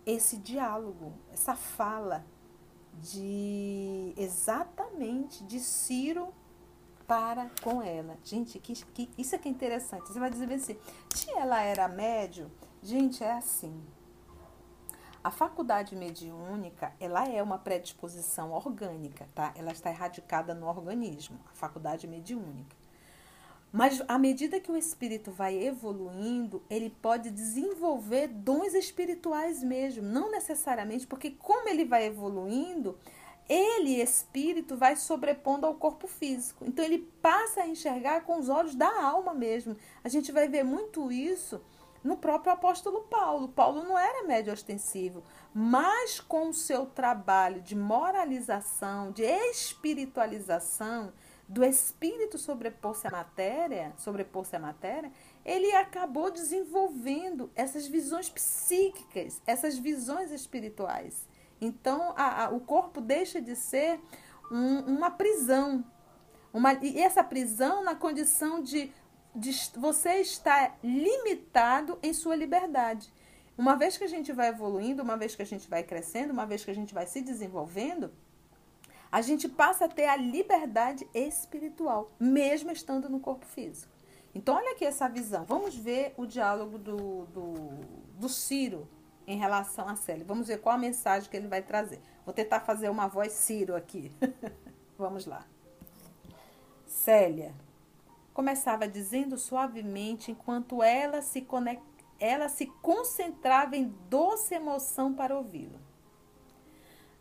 esse 0.07 0.37
diálogo, 0.37 1.13
essa 1.33 1.55
fala 1.55 2.25
de 3.01 4.15
exatamente 4.17 5.45
de 5.45 5.59
Ciro 5.59 6.33
para 7.07 7.51
com 7.63 7.83
ela. 7.83 8.17
Gente, 8.23 8.59
que, 8.59 8.75
que, 8.75 9.11
isso 9.19 9.35
é 9.35 9.39
que 9.39 9.49
é 9.49 9.51
interessante. 9.51 10.09
Você 10.09 10.19
vai 10.19 10.31
dizer 10.31 10.53
assim, 10.53 10.79
tia, 11.09 11.41
ela 11.41 11.61
era 11.61 11.89
médio? 11.89 12.51
Gente, 12.83 13.23
é 13.23 13.33
assim. 13.33 13.83
A 15.23 15.31
faculdade 15.31 15.97
mediúnica, 15.97 16.93
ela 17.01 17.27
é 17.27 17.43
uma 17.43 17.59
predisposição 17.59 18.53
orgânica, 18.53 19.27
tá? 19.35 19.53
Ela 19.57 19.73
está 19.73 19.91
erradicada 19.91 20.55
no 20.55 20.67
organismo, 20.67 21.41
a 21.51 21.55
faculdade 21.55 22.07
mediúnica. 22.07 22.84
Mas 23.75 24.01
à 24.07 24.17
medida 24.17 24.61
que 24.61 24.71
o 24.71 24.77
espírito 24.77 25.33
vai 25.33 25.61
evoluindo, 25.61 26.63
ele 26.71 26.91
pode 27.03 27.29
desenvolver 27.29 28.29
dons 28.29 28.73
espirituais 28.73 29.65
mesmo, 29.65 30.01
não 30.01 30.31
necessariamente, 30.31 31.09
porque 31.09 31.33
como 31.33 31.69
ele 31.69 31.85
vai 31.85 32.05
evoluindo, 32.05 32.97
ele, 33.49 34.01
espírito, 34.01 34.77
vai 34.77 34.95
sobrepondo 34.95 35.67
ao 35.67 35.75
corpo 35.75 36.07
físico. 36.07 36.65
Então 36.65 36.85
ele 36.85 37.01
passa 37.21 37.63
a 37.63 37.67
enxergar 37.67 38.21
com 38.21 38.39
os 38.39 38.49
olhos 38.49 38.77
da 38.77 39.03
alma 39.03 39.35
mesmo. 39.35 39.77
A 40.05 40.09
gente 40.09 40.31
vai 40.31 40.47
ver 40.47 40.63
muito 40.63 41.11
isso 41.11 41.61
no 42.05 42.17
próprio 42.17 42.53
apóstolo 42.53 43.01
Paulo. 43.11 43.49
Paulo 43.49 43.83
não 43.83 43.99
era 43.99 44.25
médio 44.25 44.53
ostensivo, 44.53 45.21
mas 45.53 46.21
com 46.21 46.51
o 46.51 46.55
seu 46.55 46.87
trabalho 46.87 47.61
de 47.61 47.75
moralização, 47.75 49.11
de 49.11 49.25
espiritualização, 49.25 51.13
do 51.49 51.65
espírito 51.65 52.39
sobrepor-se 52.39 53.07
à 53.07 53.11
matéria, 53.11 53.93
sobrepor-se 53.99 54.57
à 54.57 54.59
matéria, 54.59 55.13
ele 55.45 55.71
acabou 55.73 56.31
desenvolvendo 56.31 57.51
essas 57.55 57.87
visões 57.87 58.29
psíquicas, 58.31 59.43
essas 59.47 59.77
visões 59.77 60.31
espirituais. 60.31 61.27
Então, 61.61 62.15
a, 62.17 62.45
a, 62.45 62.51
o 62.51 62.61
corpo 62.61 63.01
deixa 63.01 63.41
de 63.41 63.55
ser 63.55 64.01
um, 64.51 64.97
uma 64.97 65.11
prisão. 65.11 65.85
Uma, 66.53 66.73
e 66.75 67.01
essa 67.01 67.23
prisão 67.23 67.83
na 67.83 67.95
condição 67.95 68.63
de, 68.63 68.93
de 69.35 69.51
você 69.77 70.21
estar 70.21 70.79
limitado 70.83 71.99
em 72.03 72.13
sua 72.13 72.37
liberdade. 72.37 73.13
Uma 73.57 73.77
vez 73.77 73.97
que 73.97 74.05
a 74.05 74.09
gente 74.09 74.33
vai 74.33 74.49
evoluindo, 74.49 75.03
uma 75.03 75.17
vez 75.17 75.37
que 75.37 75.43
a 75.43 75.47
gente 75.47 75.69
vai 75.69 75.83
crescendo, 75.83 76.33
uma 76.33 76.47
vez 76.47 76.65
que 76.65 76.71
a 76.71 76.75
gente 76.75 76.95
vai 76.95 77.07
se 77.07 77.21
desenvolvendo, 77.21 78.11
a 79.15 79.23
gente 79.23 79.49
passa 79.49 79.85
a 79.85 79.89
ter 79.89 80.07
a 80.07 80.17
liberdade 80.17 81.09
espiritual, 81.15 82.11
mesmo 82.19 82.73
estando 82.73 83.09
no 83.09 83.21
corpo 83.21 83.47
físico. 83.47 83.95
Então, 84.35 84.57
olha 84.57 84.73
aqui 84.73 84.85
essa 84.85 85.09
visão. 85.09 85.45
Vamos 85.45 85.77
ver 85.77 86.13
o 86.17 86.27
diálogo 86.27 86.79
do, 86.79 87.25
do, 87.27 87.55
do 88.19 88.29
Ciro 88.29 88.89
em 89.25 89.39
relação 89.39 89.89
a 89.89 89.95
Célia. 89.95 90.25
Vamos 90.25 90.49
ver 90.49 90.61
qual 90.61 90.75
a 90.75 90.79
mensagem 90.79 91.31
que 91.31 91.37
ele 91.37 91.47
vai 91.47 91.63
trazer. 91.63 92.01
Vou 92.25 92.35
tentar 92.35 92.59
fazer 92.59 92.89
uma 92.89 93.07
voz 93.07 93.31
Ciro 93.31 93.77
aqui. 93.77 94.11
Vamos 94.99 95.27
lá. 95.27 95.47
Célia, 96.85 97.55
começava 98.33 98.89
dizendo 98.89 99.39
suavemente 99.39 100.33
enquanto 100.33 100.83
ela 100.83 101.23
se, 101.23 101.41
conect... 101.41 101.85
ela 102.19 102.49
se 102.49 102.67
concentrava 102.83 103.77
em 103.77 103.95
doce 104.11 104.57
emoção 104.57 105.15
para 105.15 105.37
ouvi-lo. 105.37 105.84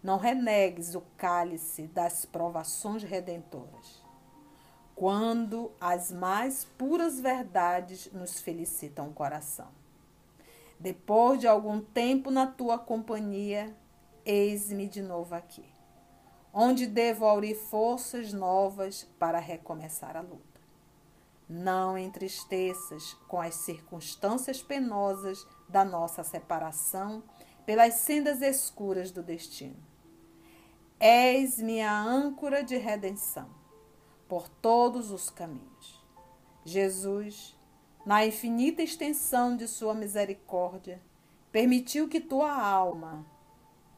Não 0.04 0.18
renegues 0.18 0.96
o 0.96 1.02
cálice 1.16 1.88
das 1.88 2.26
provações 2.26 3.04
redentoras, 3.04 4.04
quando 4.94 5.72
as 5.80 6.12
mais 6.12 6.66
puras 6.78 7.22
verdades 7.22 8.12
nos 8.12 8.42
felicitam 8.42 9.08
o 9.08 9.14
coração. 9.14 9.70
Depois 10.78 11.40
de 11.40 11.48
algum 11.48 11.80
tempo 11.80 12.30
na 12.30 12.46
tua 12.46 12.78
companhia, 12.78 13.74
eis-me 14.26 14.90
de 14.90 15.02
novo 15.02 15.36
aqui, 15.36 15.64
onde 16.54 16.86
devo 16.86 17.24
aurir 17.24 17.56
forças 17.56 18.34
novas 18.34 19.08
para 19.18 19.40
recomeçar 19.40 20.18
a 20.18 20.22
luta. 20.22 20.60
Não 21.48 21.98
entristeças 21.98 23.14
com 23.30 23.40
as 23.40 23.56
circunstâncias 23.56 24.62
penosas 24.62 25.48
da 25.70 25.86
nossa 25.86 26.26
separação 26.26 27.24
pelas 27.66 27.94
sendas 27.94 28.42
escuras 28.42 29.10
do 29.10 29.24
destino. 29.24 29.93
És 31.00 31.58
minha 31.58 31.92
âncora 31.92 32.64
de 32.64 32.78
redenção 32.78 33.50
por 34.28 34.48
todos 34.48 35.12
os 35.12 35.30
caminhos. 35.30 36.02
Jesus, 36.66 37.56
na 38.06 38.26
infinita 38.26 38.82
extensão 38.82 39.56
de 39.56 39.68
sua 39.68 39.94
misericórdia, 39.94 41.02
permitiu 41.52 42.08
que 42.08 42.20
tua 42.20 42.52
alma, 42.52 43.26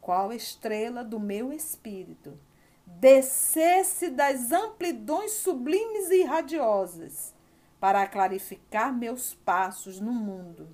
qual 0.01 0.33
estrela 0.33 1.03
do 1.03 1.19
meu 1.19 1.53
espírito, 1.53 2.37
descesse 2.85 4.09
das 4.09 4.51
amplidões 4.51 5.31
sublimes 5.31 6.09
e 6.09 6.23
radiosas 6.23 7.33
para 7.79 8.07
clarificar 8.07 8.93
meus 8.93 9.33
passos 9.33 9.99
no 9.99 10.11
mundo. 10.11 10.67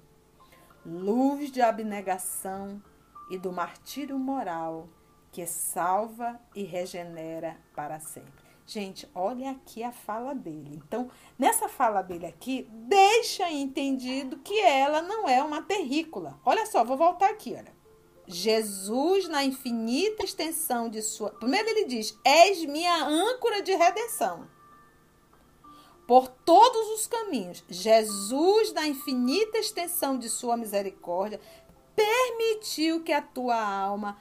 Luz 0.85 1.51
de 1.51 1.61
abnegação 1.61 2.81
e 3.29 3.37
do 3.37 3.51
martírio 3.51 4.17
moral 4.17 4.89
que 5.31 5.45
salva 5.45 6.39
e 6.55 6.63
regenera 6.63 7.57
para 7.73 7.99
sempre. 7.99 8.41
Gente, 8.65 9.09
olha 9.13 9.51
aqui 9.51 9.83
a 9.83 9.91
fala 9.91 10.33
dele. 10.33 10.81
Então, 10.85 11.09
nessa 11.37 11.67
fala 11.67 12.01
dele 12.01 12.25
aqui, 12.25 12.67
deixa 12.71 13.49
entendido 13.49 14.37
que 14.39 14.59
ela 14.59 15.01
não 15.01 15.27
é 15.27 15.41
uma 15.43 15.61
terrícola. 15.61 16.39
Olha 16.45 16.65
só, 16.65 16.83
vou 16.83 16.97
voltar 16.97 17.29
aqui, 17.29 17.53
olha. 17.57 17.73
Jesus, 18.27 19.27
na 19.27 19.43
infinita 19.43 20.23
extensão 20.23 20.89
de 20.89 21.01
sua. 21.01 21.31
Primeiro 21.31 21.67
ele 21.69 21.85
diz: 21.85 22.17
És 22.23 22.63
minha 22.65 23.03
âncora 23.03 23.61
de 23.61 23.73
redenção 23.73 24.47
por 26.07 26.27
todos 26.27 26.89
os 26.99 27.07
caminhos. 27.07 27.63
Jesus, 27.69 28.73
na 28.73 28.87
infinita 28.87 29.57
extensão 29.57 30.17
de 30.17 30.29
sua 30.29 30.57
misericórdia, 30.57 31.39
permitiu 31.95 33.03
que 33.03 33.13
a 33.13 33.21
tua 33.21 33.61
alma, 33.61 34.17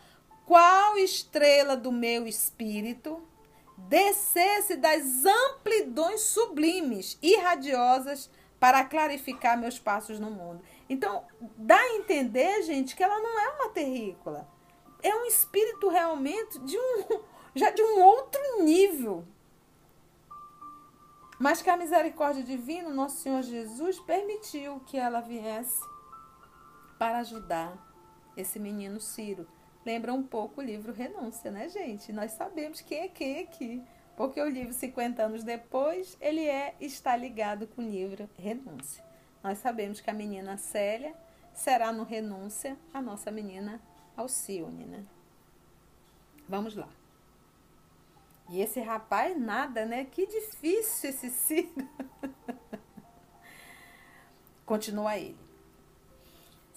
qual 0.51 0.99
estrela 0.99 1.77
do 1.77 1.93
meu 1.93 2.27
espírito, 2.27 3.23
descesse 3.77 4.75
das 4.75 5.25
amplidões 5.25 6.23
sublimes 6.23 7.17
e 7.23 7.37
radiosas 7.37 8.29
para 8.59 8.85
clarificar 8.85 9.57
meus 9.57 9.79
passos 9.79 10.19
no 10.19 10.29
mundo. 10.29 10.61
Então, 10.89 11.25
dá 11.57 11.79
a 11.79 11.95
entender, 11.95 12.65
gente, 12.65 12.97
que 12.97 13.03
ela 13.05 13.21
não 13.21 13.39
é 13.39 13.49
uma 13.51 13.69
terrícola. 13.69 14.49
É 15.01 15.15
um 15.15 15.25
espírito 15.25 15.89
realmente 15.89 16.59
de 16.59 16.77
um 16.77 17.21
já 17.55 17.71
de 17.71 17.83
um 17.83 18.03
outro 18.03 18.65
nível, 18.65 19.25
mas 21.39 21.63
que 21.63 21.71
a 21.71 21.77
misericórdia 21.77 22.43
divina, 22.43 22.91
nosso 22.91 23.19
Senhor 23.19 23.43
Jesus, 23.43 24.01
permitiu 24.01 24.81
que 24.81 24.97
ela 24.97 25.21
viesse 25.21 25.81
para 26.99 27.19
ajudar 27.19 27.73
esse 28.37 28.59
menino 28.59 29.01
Ciro. 29.01 29.47
Lembra 29.91 30.15
um 30.15 30.23
pouco 30.23 30.61
o 30.61 30.65
livro 30.65 30.93
Renúncia, 30.93 31.51
né, 31.51 31.69
gente? 31.69 32.13
Nós 32.13 32.31
sabemos 32.31 32.81
quem 32.81 33.01
é 33.01 33.09
quem 33.09 33.41
aqui. 33.41 33.83
Porque 34.17 34.41
o 34.41 34.49
livro 34.49 34.73
50 34.73 35.21
anos 35.21 35.43
depois, 35.43 36.17
ele 36.21 36.47
é 36.47 36.77
está 36.81 37.17
ligado 37.17 37.67
com 37.67 37.83
o 37.83 37.91
livro 37.91 38.31
Renúncia. 38.39 39.03
Nós 39.43 39.59
sabemos 39.59 40.01
que 40.01 40.09
a 40.09 40.13
menina 40.15 40.57
Célia 40.57 41.13
será 41.53 41.91
no 41.91 42.05
Renúncia 42.05 42.79
a 42.95 43.03
nossa 43.03 43.33
menina 43.33 43.83
Alcione, 44.17 44.85
né? 44.85 45.05
Vamos 46.49 46.77
lá. 46.77 46.89
E 48.49 48.61
esse 48.61 48.79
rapaz, 48.81 49.37
nada, 49.37 49.85
né? 49.85 50.05
Que 50.05 50.25
difícil 50.25 51.11
esse 51.11 51.31
Ciro. 51.35 51.89
Continua 54.65 55.19
ele. 55.19 55.50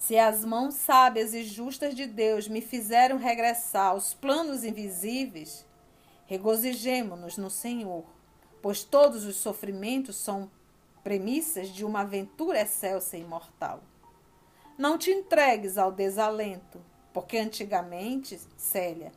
Se 0.06 0.18
as 0.18 0.44
mãos 0.44 0.74
sábias 0.74 1.32
e 1.32 1.42
justas 1.42 1.94
de 1.94 2.04
Deus 2.04 2.46
me 2.46 2.60
fizeram 2.60 3.16
regressar 3.16 3.92
aos 3.92 4.12
planos 4.12 4.62
invisíveis, 4.62 5.64
regozijemo-nos 6.26 7.38
no 7.38 7.48
Senhor, 7.48 8.04
pois 8.60 8.84
todos 8.84 9.24
os 9.24 9.36
sofrimentos 9.36 10.16
são 10.16 10.50
premissas 11.02 11.70
de 11.70 11.86
uma 11.86 12.02
aventura 12.02 12.60
excelsa 12.60 13.16
e 13.16 13.22
imortal. 13.22 13.82
Não 14.76 14.98
te 14.98 15.10
entregues 15.10 15.78
ao 15.78 15.90
desalento, 15.90 16.84
porque 17.10 17.38
antigamente, 17.38 18.38
Célia, 18.58 19.10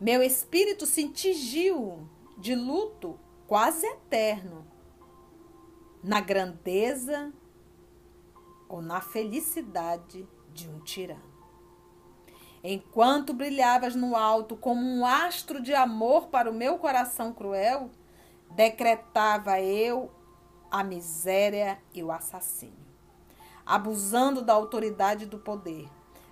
meu 0.00 0.20
espírito 0.20 0.84
se 0.84 1.08
tingiu 1.10 2.08
de 2.36 2.56
luto 2.56 3.16
quase 3.46 3.86
eterno 3.86 4.66
na 6.02 6.20
grandeza 6.20 7.32
ou 8.74 8.82
na 8.82 9.00
felicidade 9.00 10.26
de 10.52 10.68
um 10.68 10.80
tirano. 10.80 11.32
Enquanto 12.60 13.32
brilhavas 13.32 13.94
no 13.94 14.16
alto 14.16 14.56
como 14.56 14.84
um 14.84 15.06
astro 15.06 15.62
de 15.62 15.72
amor 15.72 16.26
para 16.26 16.50
o 16.50 16.54
meu 16.54 16.76
coração 16.76 17.32
cruel, 17.32 17.88
decretava 18.50 19.60
eu 19.60 20.10
a 20.68 20.82
miséria 20.82 21.78
e 21.94 22.02
o 22.02 22.10
assassínio, 22.10 22.74
abusando 23.64 24.42
da 24.42 24.54
autoridade 24.54 25.24
do 25.24 25.38
poder, 25.38 25.88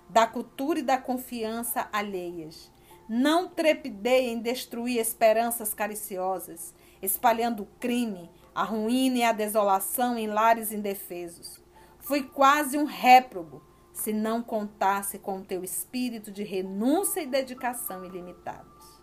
da 0.09 0.27
cultura 0.27 0.79
e 0.79 0.83
da 0.83 0.97
confiança 0.97 1.87
alheias, 1.93 2.69
não 3.07 3.47
trepidei 3.47 4.27
em 4.27 4.41
destruir 4.41 4.99
esperanças 4.99 5.73
cariciosas, 5.73 6.73
espalhando 7.01 7.63
o 7.63 7.67
crime, 7.79 8.29
a 8.53 8.65
ruína 8.65 9.17
e 9.19 9.23
a 9.23 9.31
desolação 9.31 10.17
em 10.17 10.27
lares 10.27 10.73
indefesos. 10.73 11.62
Fui 12.03 12.21
quase 12.21 12.77
um 12.77 12.83
réprobo, 12.83 13.63
se 13.93 14.11
não 14.11 14.43
contasse 14.43 15.17
com 15.17 15.37
o 15.37 15.45
teu 15.45 15.63
espírito 15.63 16.31
de 16.31 16.43
renúncia 16.43 17.21
e 17.21 17.25
dedicação 17.25 18.03
ilimitados. 18.03 19.01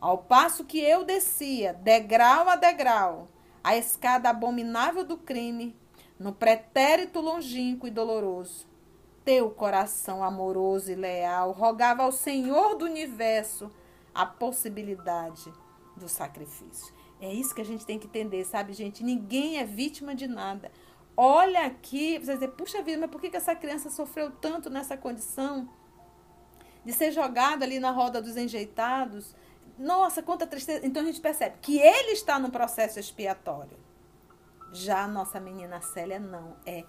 Ao 0.00 0.16
passo 0.16 0.64
que 0.64 0.78
eu 0.78 1.04
descia, 1.04 1.74
degrau 1.74 2.48
a 2.48 2.54
degrau, 2.54 3.28
a 3.64 3.76
escada 3.76 4.30
abominável 4.30 5.04
do 5.04 5.18
crime, 5.18 5.76
no 6.20 6.32
pretérito 6.32 7.20
longínquo 7.20 7.88
e 7.88 7.90
doloroso, 7.90 8.64
teu 9.24 9.50
coração 9.50 10.22
amoroso 10.22 10.92
e 10.92 10.94
leal 10.94 11.50
rogava 11.50 12.04
ao 12.04 12.12
Senhor 12.12 12.76
do 12.76 12.84
universo 12.84 13.72
a 14.14 14.24
possibilidade 14.24 15.52
do 15.96 16.08
sacrifício. 16.08 16.94
É 17.20 17.32
isso 17.32 17.54
que 17.54 17.60
a 17.60 17.64
gente 17.64 17.84
tem 17.84 17.98
que 17.98 18.06
entender, 18.06 18.44
sabe, 18.44 18.72
gente? 18.72 19.04
Ninguém 19.04 19.58
é 19.58 19.64
vítima 19.64 20.14
de 20.14 20.26
nada. 20.26 20.70
Olha 21.16 21.66
aqui, 21.66 22.18
você 22.18 22.34
dizer, 22.34 22.48
puxa 22.48 22.82
vida, 22.82 22.98
mas 22.98 23.10
por 23.10 23.20
que, 23.20 23.30
que 23.30 23.36
essa 23.36 23.54
criança 23.54 23.90
sofreu 23.90 24.30
tanto 24.30 24.70
nessa 24.70 24.96
condição 24.96 25.68
de 26.84 26.92
ser 26.92 27.12
jogada 27.12 27.64
ali 27.64 27.78
na 27.78 27.90
roda 27.90 28.22
dos 28.22 28.36
enjeitados? 28.36 29.34
Nossa, 29.78 30.22
quanta 30.22 30.46
tristeza. 30.46 30.86
Então 30.86 31.02
a 31.02 31.06
gente 31.06 31.20
percebe 31.20 31.56
que 31.60 31.78
ele 31.78 32.12
está 32.12 32.38
no 32.38 32.50
processo 32.50 32.98
expiatório. 32.98 33.78
Já 34.72 35.04
a 35.04 35.08
nossa 35.08 35.40
menina 35.40 35.80
Célia 35.80 36.20
não, 36.20 36.56
é 36.64 36.84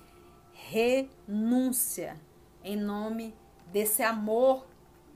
renúncia 0.53 2.19
em 2.63 2.77
nome 2.77 3.35
desse 3.67 4.03
amor 4.03 4.67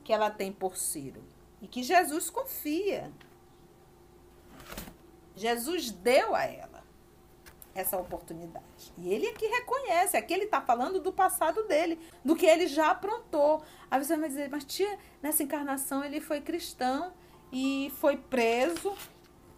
que 0.04 0.12
ela 0.12 0.32
tem 0.32 0.52
por 0.52 0.76
Ciro 0.76 1.24
e 1.62 1.68
que 1.68 1.84
Jesus 1.84 2.30
confia. 2.30 3.12
Jesus 5.36 5.92
deu 5.92 6.34
a 6.34 6.44
ela 6.44 6.75
essa 7.76 7.98
oportunidade. 7.98 8.94
E 8.98 9.14
ele 9.14 9.28
aqui 9.28 9.46
reconhece, 9.46 10.16
aqui 10.16 10.34
ele 10.34 10.46
está 10.46 10.62
falando 10.62 11.00
do 11.00 11.12
passado 11.12 11.68
dele, 11.68 12.00
do 12.24 12.36
que 12.36 12.46
ele 12.46 12.68
já 12.68 12.92
aprontou. 12.92 13.62
Aí 13.92 14.04
você 14.04 14.18
vai 14.18 14.30
dizer, 14.30 14.50
mas 14.50 14.64
tia, 14.64 14.98
nessa 15.22 15.44
encarnação 15.44 16.04
ele 16.04 16.22
foi 16.22 16.40
cristão 16.40 17.14
e 17.52 17.92
foi 18.00 18.16
preso, 18.16 18.96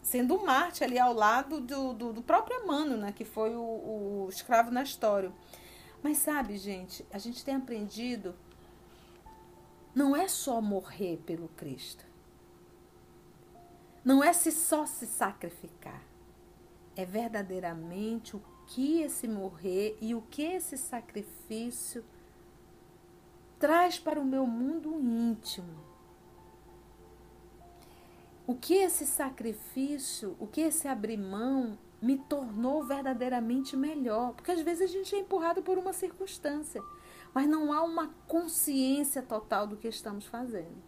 sendo 0.02 0.44
Marte 0.44 0.84
ali 0.84 0.98
ao 0.98 1.14
lado 1.14 1.62
do, 1.62 1.94
do, 1.94 2.14
do 2.14 2.22
próprio 2.24 2.64
Emmanuel, 2.64 2.98
né, 2.98 3.12
que 3.12 3.24
foi 3.24 3.56
o, 3.56 3.62
o 3.62 4.28
escravo 4.30 4.72
na 4.72 4.82
história. 4.82 5.32
Mas 6.02 6.18
sabe, 6.18 6.58
gente, 6.58 7.06
a 7.14 7.18
gente 7.18 7.46
tem 7.46 7.56
aprendido 7.56 8.36
não 9.98 10.16
é 10.16 10.28
só 10.28 10.62
morrer 10.62 11.18
pelo 11.26 11.48
Cristo. 11.50 12.06
Não 14.06 14.24
é 14.24 14.32
se 14.32 14.52
só 14.52 14.86
se 14.86 15.08
sacrificar. 15.08 16.07
É 16.98 17.06
verdadeiramente 17.06 18.36
o 18.36 18.42
que 18.66 19.02
esse 19.02 19.28
morrer 19.28 19.98
e 20.02 20.14
o 20.16 20.22
que 20.24 20.42
esse 20.42 20.78
sacrifício 20.78 22.04
traz 23.60 24.00
para 24.00 24.20
o 24.20 24.26
meu 24.26 24.46
mundo 24.46 25.00
íntimo. 25.00 25.86
O 28.48 28.56
que 28.56 28.74
esse 28.74 29.06
sacrifício, 29.06 30.36
o 30.40 30.48
que 30.48 30.62
esse 30.62 30.88
abrir 30.88 31.18
mão 31.18 31.78
me 32.02 32.18
tornou 32.18 32.84
verdadeiramente 32.84 33.76
melhor. 33.76 34.34
Porque 34.34 34.52
às 34.52 34.62
vezes 34.62 34.90
a 34.90 34.92
gente 34.92 35.16
é 35.16 35.20
empurrado 35.20 35.62
por 35.62 35.78
uma 35.78 35.94
circunstância, 35.94 36.82
mas 37.34 37.48
não 37.48 37.72
há 37.72 37.84
uma 37.84 38.10
consciência 38.28 39.22
total 39.22 39.68
do 39.68 39.78
que 39.78 39.88
estamos 39.88 40.26
fazendo. 40.26 40.82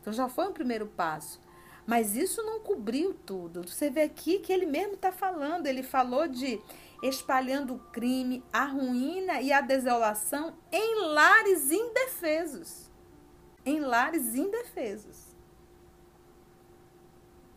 Então 0.00 0.12
já 0.12 0.28
foi 0.28 0.48
um 0.48 0.52
primeiro 0.52 0.86
passo. 0.86 1.40
Mas 1.86 2.16
isso 2.16 2.42
não 2.42 2.60
cobriu 2.60 3.12
tudo. 3.12 3.68
Você 3.68 3.90
vê 3.90 4.02
aqui 4.02 4.38
que 4.38 4.52
ele 4.52 4.66
mesmo 4.66 4.94
está 4.94 5.12
falando. 5.12 5.66
Ele 5.66 5.82
falou 5.82 6.26
de 6.26 6.60
espalhando 7.02 7.74
o 7.74 7.78
crime, 7.78 8.42
a 8.52 8.64
ruína 8.64 9.42
e 9.42 9.52
a 9.52 9.60
desolação 9.60 10.56
em 10.72 11.00
lares 11.06 11.70
indefesos. 11.70 12.90
Em 13.66 13.80
lares 13.80 14.34
indefesos. 14.34 15.34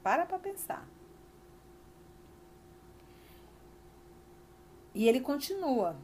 Para 0.04 0.26
para 0.26 0.40
pensar. 0.40 0.86
E 4.94 5.08
ele 5.08 5.22
continua. 5.22 5.96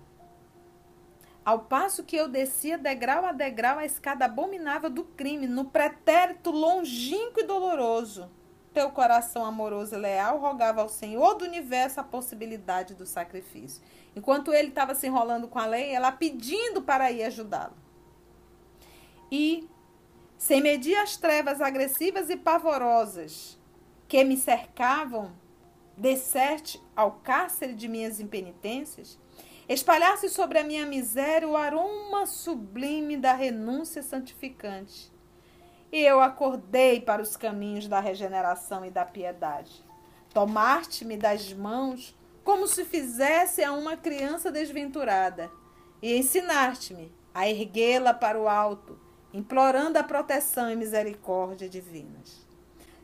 Ao 1.45 1.59
passo 1.59 2.03
que 2.03 2.15
eu 2.15 2.29
descia 2.29 2.77
degrau 2.77 3.25
a 3.25 3.33
degrau 3.33 3.77
a 3.77 3.85
escada 3.85 4.25
abominável 4.25 4.89
do 4.89 5.03
crime, 5.03 5.45
no 5.45 5.65
pretérito 5.65 6.51
longínquo 6.51 7.41
e 7.41 7.43
doloroso, 7.43 8.31
teu 8.73 8.89
coração 8.89 9.45
amoroso 9.45 9.93
e 9.95 9.97
leal 9.97 10.39
rogava 10.39 10.81
ao 10.81 10.89
Senhor 10.89 11.35
do 11.35 11.45
universo 11.45 11.99
a 11.99 12.03
possibilidade 12.03 12.95
do 12.95 13.05
sacrifício. 13.05 13.83
Enquanto 14.15 14.53
ele 14.53 14.69
estava 14.69 14.95
se 14.95 15.05
enrolando 15.05 15.47
com 15.47 15.59
a 15.59 15.65
lei, 15.65 15.93
ela 15.93 16.11
pedindo 16.11 16.81
para 16.81 17.11
ir 17.11 17.23
ajudá-lo. 17.23 17.75
E, 19.29 19.67
sem 20.37 20.61
medir 20.61 20.95
as 20.95 21.17
trevas 21.17 21.59
agressivas 21.59 22.29
e 22.29 22.37
pavorosas 22.37 23.59
que 24.07 24.23
me 24.23 24.37
cercavam, 24.37 25.31
desserte 25.97 26.81
ao 26.95 27.11
cárcere 27.11 27.73
de 27.73 27.87
minhas 27.87 28.19
impenitências, 28.19 29.19
espalhasse 29.67 30.29
sobre 30.29 30.59
a 30.59 30.63
minha 30.63 30.85
miséria 30.85 31.47
o 31.47 31.55
aroma 31.55 32.25
sublime 32.25 33.17
da 33.17 33.33
renúncia 33.33 34.03
santificante. 34.03 35.11
E 35.91 35.99
eu 35.99 36.21
acordei 36.21 36.99
para 36.99 37.21
os 37.21 37.37
caminhos 37.37 37.87
da 37.87 37.99
regeneração 37.99 38.85
e 38.85 38.89
da 38.89 39.05
piedade. 39.05 39.83
Tomaste-me 40.33 41.17
das 41.17 41.53
mãos 41.53 42.17
como 42.43 42.67
se 42.67 42.83
fizesse 42.83 43.63
a 43.63 43.71
uma 43.71 43.95
criança 43.95 44.51
desventurada, 44.51 45.49
e 46.01 46.17
ensinaste-me 46.17 47.13
a 47.33 47.47
erguê-la 47.47 48.13
para 48.13 48.39
o 48.39 48.49
alto, 48.49 48.99
implorando 49.33 49.97
a 49.97 50.03
proteção 50.03 50.69
e 50.69 50.75
misericórdia 50.75 51.69
divinas. 51.69 52.45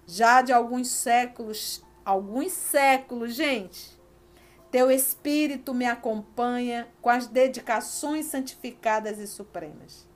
Já 0.06 0.42
de 0.42 0.52
alguns 0.52 0.90
séculos 0.90 1.82
alguns 2.10 2.52
séculos, 2.54 3.36
gente. 3.36 3.99
Teu 4.72 4.92
espírito 4.92 5.74
me 5.74 5.86
acompanha 5.86 6.88
com 7.02 7.10
as 7.10 7.28
dedicações 7.28 8.26
santificadas 8.26 9.18
e 9.18 9.26
supremas. 9.26 10.08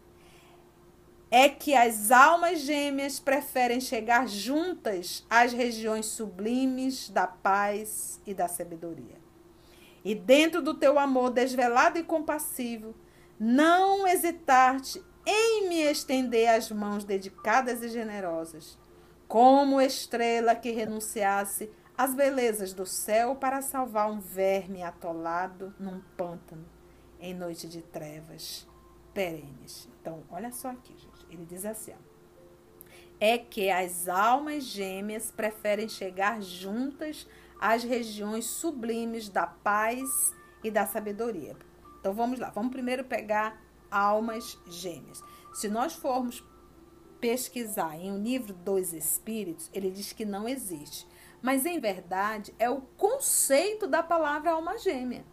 É 1.32 1.50
que 1.50 1.74
as 1.74 2.12
almas 2.12 2.60
gêmeas 2.60 3.20
preferem 3.20 3.82
chegar 3.82 4.28
juntas 4.28 5.26
às 5.28 5.52
regiões 5.52 6.06
sublimes 6.06 7.10
da 7.10 7.26
paz 7.26 8.22
e 8.28 8.34
da 8.34 8.48
sabedoria. 8.48 9.18
E 10.06 10.14
dentro 10.14 10.62
do 10.62 10.76
teu 10.76 11.00
amor 11.00 11.32
desvelado 11.32 11.98
e 11.98 12.04
compassivo, 12.04 12.94
não 13.40 14.06
hesitar-te 14.08 15.04
em 15.26 15.68
me 15.68 15.82
estender 15.82 16.50
as 16.50 16.70
mãos 16.70 17.04
dedicadas 17.04 17.82
e 17.82 17.90
generosas, 17.90 18.78
como 19.28 19.82
estrela 19.82 20.54
que 20.54 20.70
renunciasse 20.70 21.72
as 21.98 22.14
belezas 22.16 22.74
do 22.74 22.86
céu 22.86 23.36
para 23.36 23.62
salvar 23.62 24.10
um 24.10 24.20
verme 24.20 24.82
atolado 24.82 25.74
num 25.80 26.02
pântano 26.18 26.66
em 27.20 27.34
noite 27.34 27.68
de 27.68 27.82
trevas 27.82 28.68
perenes. 29.14 29.88
Então, 30.02 30.24
olha 30.30 30.52
só 30.52 30.70
aqui, 30.70 30.94
gente. 30.98 31.26
Ele 31.30 31.46
diz 31.46 31.66
assim: 31.66 31.92
ó, 31.92 32.14
é 33.20 33.38
que 33.38 33.70
as 33.70 34.08
almas 34.08 34.64
gêmeas 34.64 35.32
preferem 35.32 35.88
chegar 35.88 36.42
juntas 36.42 37.28
às 37.60 37.84
regiões 37.84 38.46
sublimes 38.46 39.30
da 39.30 39.48
paz 39.48 40.34
e 40.64 40.72
da 40.72 40.86
sabedoria. 40.86 41.56
Então 42.00 42.14
vamos 42.14 42.40
lá, 42.40 42.50
vamos 42.50 42.72
primeiro 42.72 43.06
pegar 43.06 43.62
almas 43.90 44.60
gêmeas. 44.68 45.24
Se 45.54 45.70
nós 45.70 45.94
formos 45.94 46.44
pesquisar 47.22 47.96
em 47.96 48.12
um 48.12 48.22
livro 48.22 48.54
dos 48.54 48.92
Espíritos, 48.92 49.70
ele 49.74 49.90
diz 49.90 50.12
que 50.12 50.26
não 50.26 50.50
existe 50.50 51.08
mas 51.44 51.66
em 51.66 51.78
verdade 51.78 52.56
é 52.58 52.70
o 52.70 52.80
conceito 52.98 53.86
da 53.86 54.02
palavra 54.02 54.52
alma 54.52 54.78
gêmea. 54.78 55.26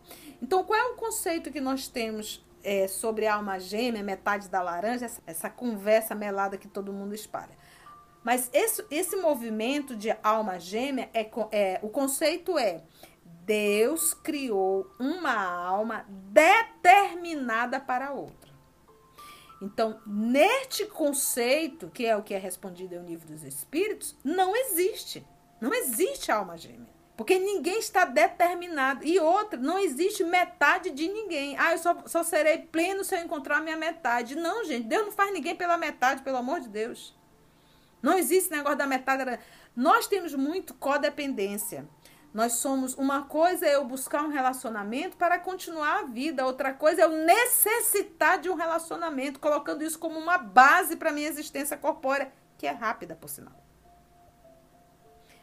Então, 0.42 0.64
qual 0.64 0.76
é 0.76 0.84
o 0.86 0.96
conceito 0.96 1.52
que 1.52 1.60
nós 1.60 1.86
temos 1.86 2.44
é, 2.64 2.88
sobre 2.88 3.28
alma 3.28 3.60
gêmea, 3.60 4.02
metade 4.02 4.48
da 4.48 4.60
laranja, 4.60 5.04
essa, 5.04 5.22
essa 5.24 5.48
conversa 5.48 6.12
melada 6.12 6.58
que 6.58 6.66
todo 6.66 6.92
mundo 6.92 7.14
espalha? 7.14 7.56
Mas 8.24 8.50
esse, 8.52 8.84
esse 8.90 9.14
movimento 9.14 9.94
de 9.94 10.10
alma 10.20 10.58
gêmea, 10.58 11.08
é, 11.14 11.30
é, 11.52 11.78
o 11.80 11.88
conceito 11.88 12.58
é 12.58 12.82
Deus 13.44 14.12
criou 14.12 14.90
uma 14.98 15.34
alma 15.34 16.04
determinada 16.08 17.78
para 17.78 18.12
outra. 18.12 18.50
Então, 19.62 20.00
neste 20.04 20.86
conceito, 20.86 21.88
que 21.88 22.04
é 22.04 22.16
o 22.16 22.22
que 22.22 22.34
é 22.34 22.38
respondido 22.38 22.98
no 22.98 23.06
livro 23.06 23.28
dos 23.28 23.44
Espíritos, 23.44 24.16
não 24.24 24.56
existe. 24.56 25.24
Não 25.60 25.74
existe 25.74 26.32
alma 26.32 26.56
gêmea. 26.56 27.00
Porque 27.20 27.38
ninguém 27.38 27.78
está 27.78 28.06
determinado. 28.06 29.04
E 29.04 29.20
outra, 29.20 29.60
não 29.60 29.78
existe 29.78 30.24
metade 30.24 30.90
de 30.90 31.06
ninguém. 31.06 31.54
Ah, 31.58 31.72
eu 31.72 31.78
só, 31.78 32.02
só 32.06 32.22
serei 32.22 32.56
pleno 32.56 33.04
se 33.04 33.14
eu 33.14 33.22
encontrar 33.22 33.58
a 33.58 33.60
minha 33.60 33.76
metade. 33.76 34.34
Não, 34.34 34.64
gente. 34.64 34.86
Deus 34.86 35.04
não 35.04 35.12
faz 35.12 35.30
ninguém 35.30 35.54
pela 35.54 35.76
metade, 35.76 36.22
pelo 36.22 36.38
amor 36.38 36.60
de 36.60 36.68
Deus. 36.70 37.14
Não 38.00 38.16
existe 38.16 38.50
negócio 38.50 38.78
da 38.78 38.86
metade. 38.86 39.38
Nós 39.76 40.06
temos 40.06 40.34
muito 40.34 40.72
codependência. 40.72 41.86
Nós 42.32 42.54
somos. 42.54 42.94
Uma 42.94 43.24
coisa 43.24 43.66
é 43.66 43.74
eu 43.74 43.84
buscar 43.84 44.22
um 44.22 44.30
relacionamento 44.30 45.18
para 45.18 45.38
continuar 45.38 45.98
a 45.98 46.02
vida. 46.04 46.46
Outra 46.46 46.72
coisa 46.72 47.02
é 47.02 47.04
eu 47.04 47.10
necessitar 47.10 48.38
de 48.38 48.48
um 48.48 48.54
relacionamento, 48.54 49.38
colocando 49.38 49.84
isso 49.84 49.98
como 49.98 50.18
uma 50.18 50.38
base 50.38 50.96
para 50.96 51.10
a 51.10 51.12
minha 51.12 51.28
existência 51.28 51.76
corpórea, 51.76 52.32
que 52.56 52.66
é 52.66 52.70
rápida, 52.70 53.14
por 53.14 53.28
sinal. 53.28 53.59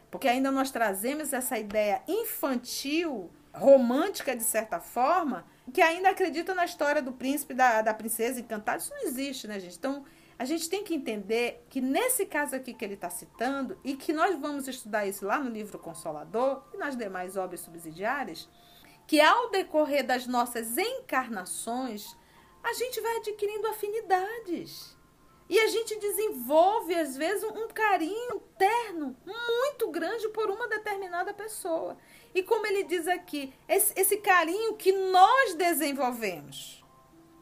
Porque 0.09 0.27
ainda 0.27 0.51
nós 0.51 0.71
trazemos 0.71 1.33
essa 1.33 1.57
ideia 1.57 2.01
infantil, 2.07 3.29
romântica 3.53 4.35
de 4.35 4.43
certa 4.43 4.79
forma, 4.79 5.45
que 5.73 5.81
ainda 5.81 6.09
acredita 6.09 6.55
na 6.55 6.65
história 6.65 7.01
do 7.01 7.11
príncipe 7.11 7.53
da, 7.53 7.81
da 7.81 7.93
princesa 7.93 8.39
encantada. 8.39 8.77
Isso 8.77 8.91
não 8.91 9.03
existe, 9.03 9.47
né, 9.47 9.59
gente? 9.59 9.77
Então, 9.77 10.05
a 10.39 10.45
gente 10.45 10.69
tem 10.69 10.83
que 10.83 10.93
entender 10.93 11.65
que 11.69 11.81
nesse 11.81 12.25
caso 12.25 12.55
aqui 12.55 12.73
que 12.73 12.85
ele 12.85 12.93
está 12.93 13.09
citando, 13.09 13.77
e 13.83 13.95
que 13.95 14.13
nós 14.13 14.39
vamos 14.39 14.67
estudar 14.67 15.05
isso 15.05 15.25
lá 15.25 15.39
no 15.39 15.49
livro 15.49 15.79
Consolador 15.79 16.63
e 16.73 16.77
nas 16.77 16.95
demais 16.95 17.35
obras 17.35 17.61
subsidiárias, 17.61 18.47
que 19.07 19.19
ao 19.19 19.49
decorrer 19.49 20.05
das 20.05 20.27
nossas 20.27 20.77
encarnações, 20.77 22.15
a 22.63 22.73
gente 22.73 22.99
vai 23.01 23.17
adquirindo 23.17 23.67
afinidades. 23.67 24.96
E 25.49 25.57
a 25.59 25.67
gente 25.67 25.97
desenvolve, 25.97 26.93
às 26.93 27.15
vezes, 27.15 27.43
um 27.43 27.67
carinho 27.69 28.39
terno 28.57 29.15
muito 29.25 29.89
grande 29.89 30.27
por 30.29 30.49
uma 30.49 30.67
determinada 30.67 31.33
pessoa. 31.33 31.97
E 32.35 32.43
como 32.43 32.65
ele 32.67 32.83
diz 32.83 33.07
aqui, 33.07 33.53
esse, 33.67 33.93
esse 33.99 34.17
carinho 34.17 34.75
que 34.75 34.91
nós 34.91 35.53
desenvolvemos 35.53 36.83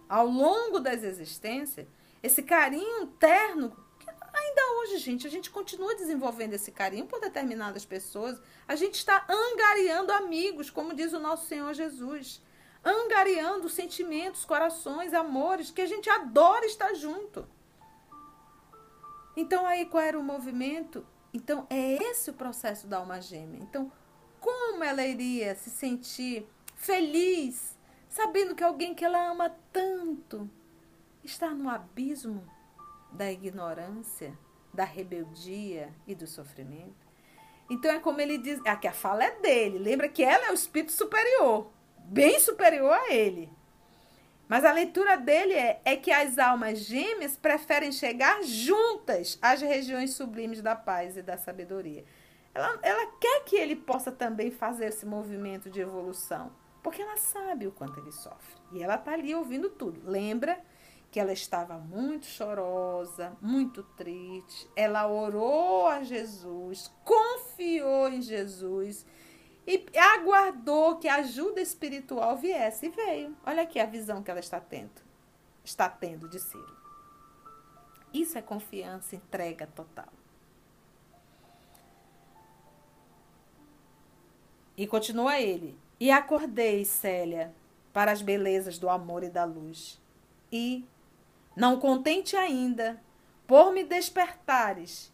ao 0.07 0.27
longo 0.27 0.79
das 0.79 1.03
existências, 1.03 1.87
esse 2.21 2.43
carinho 2.43 3.07
terno, 3.19 3.75
ainda 4.33 4.79
hoje, 4.79 4.97
gente, 4.97 5.25
a 5.25 5.29
gente 5.29 5.49
continua 5.49 5.95
desenvolvendo 5.95 6.53
esse 6.53 6.71
carinho 6.71 7.07
por 7.07 7.19
determinadas 7.19 7.85
pessoas. 7.85 8.39
A 8.67 8.75
gente 8.75 8.95
está 8.95 9.25
angariando 9.27 10.11
amigos, 10.11 10.69
como 10.69 10.93
diz 10.93 11.11
o 11.13 11.19
nosso 11.19 11.47
Senhor 11.47 11.73
Jesus. 11.73 12.41
Angariando 12.83 13.67
sentimentos, 13.67 14.45
corações, 14.45 15.11
amores, 15.11 15.71
que 15.71 15.81
a 15.81 15.87
gente 15.87 16.07
adora 16.07 16.67
estar 16.67 16.93
junto. 16.93 17.47
Então, 19.35 19.65
aí 19.65 19.85
qual 19.85 20.03
era 20.03 20.19
o 20.19 20.23
movimento? 20.23 21.05
Então, 21.33 21.67
é 21.69 21.95
esse 22.01 22.29
o 22.29 22.33
processo 22.33 22.87
da 22.87 22.97
alma 22.97 23.21
gêmea. 23.21 23.59
Então, 23.61 23.91
como 24.39 24.83
ela 24.83 25.05
iria 25.05 25.55
se 25.55 25.69
sentir 25.69 26.47
feliz, 26.75 27.77
sabendo 28.07 28.55
que 28.55 28.63
alguém 28.63 28.93
que 28.93 29.03
ela 29.03 29.31
ama 29.31 29.49
tanto 29.73 30.49
está 31.23 31.49
no 31.49 31.69
abismo 31.69 32.47
da 33.11 33.31
ignorância, 33.31 34.37
da 34.73 34.83
rebeldia 34.83 35.93
e 36.05 36.13
do 36.13 36.27
sofrimento? 36.27 37.05
Então 37.69 37.91
é 37.91 37.99
como 37.99 38.21
ele 38.21 38.37
diz, 38.37 38.59
aqui 38.65 38.87
a 38.87 38.93
fala 38.93 39.23
é 39.23 39.39
dele. 39.39 39.79
Lembra 39.79 40.07
que 40.07 40.23
ela 40.23 40.47
é 40.47 40.51
o 40.51 40.53
espírito 40.53 40.91
superior, 40.91 41.71
bem 41.97 42.39
superior 42.39 42.93
a 42.93 43.11
ele. 43.13 43.51
Mas 44.47 44.63
a 44.63 44.71
leitura 44.71 45.17
dele 45.17 45.53
é, 45.53 45.81
é 45.83 45.95
que 45.95 46.11
as 46.11 46.37
almas 46.37 46.79
gêmeas 46.79 47.35
preferem 47.35 47.91
chegar 47.91 48.43
juntas 48.43 49.39
às 49.41 49.61
regiões 49.61 50.13
sublimes 50.13 50.61
da 50.61 50.75
paz 50.75 51.17
e 51.17 51.21
da 51.21 51.37
sabedoria. 51.37 52.05
Ela, 52.53 52.79
ela 52.83 53.11
quer 53.19 53.43
que 53.43 53.55
ele 53.55 53.75
possa 53.75 54.11
também 54.11 54.51
fazer 54.51 54.85
esse 54.85 55.05
movimento 55.05 55.69
de 55.69 55.81
evolução, 55.81 56.51
porque 56.83 57.01
ela 57.01 57.17
sabe 57.17 57.67
o 57.67 57.71
quanto 57.71 57.99
ele 57.99 58.11
sofre. 58.11 58.55
E 58.71 58.83
ela 58.83 58.95
está 58.95 59.13
ali 59.13 59.33
ouvindo 59.33 59.69
tudo. 59.69 59.99
Lembra 60.09 60.61
que 61.11 61.19
ela 61.19 61.33
estava 61.33 61.77
muito 61.77 62.25
chorosa, 62.25 63.35
muito 63.41 63.81
triste. 63.81 64.69
Ela 64.75 65.07
orou 65.07 65.87
a 65.87 66.03
Jesus, 66.03 66.91
confiou 67.03 68.09
em 68.09 68.21
Jesus 68.21 69.05
e 69.67 69.85
aguardou 69.97 70.97
que 70.97 71.07
a 71.07 71.15
ajuda 71.15 71.59
espiritual 71.59 72.37
viesse 72.37 72.85
e 72.85 72.89
veio. 72.89 73.35
Olha 73.45 73.63
aqui 73.63 73.79
a 73.79 73.85
visão 73.85 74.21
que 74.21 74.29
ela 74.29 74.39
está 74.39 74.59
tendo, 74.59 75.01
está 75.63 75.89
tendo 75.89 76.29
de 76.29 76.39
Ciro. 76.39 76.75
Isso 78.13 78.37
é 78.37 78.41
confiança, 78.41 79.15
entrega 79.15 79.67
total. 79.67 80.07
E 84.77 84.85
continua 84.85 85.39
ele. 85.39 85.77
E 85.99 86.11
acordei, 86.11 86.83
Célia, 86.85 87.53
para 87.93 88.11
as 88.11 88.21
belezas 88.21 88.77
do 88.77 88.89
amor 88.89 89.23
e 89.23 89.29
da 89.29 89.45
luz. 89.45 89.99
E, 90.51 90.85
não 91.55 91.79
contente 91.79 92.35
ainda, 92.35 93.01
por 93.47 93.71
me 93.71 93.83
despertares, 93.83 95.11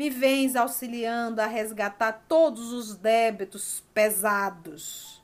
me 0.00 0.08
vens 0.08 0.56
auxiliando 0.56 1.42
a 1.42 1.46
resgatar 1.46 2.24
todos 2.26 2.72
os 2.72 2.96
débitos 2.96 3.84
pesados. 3.92 5.22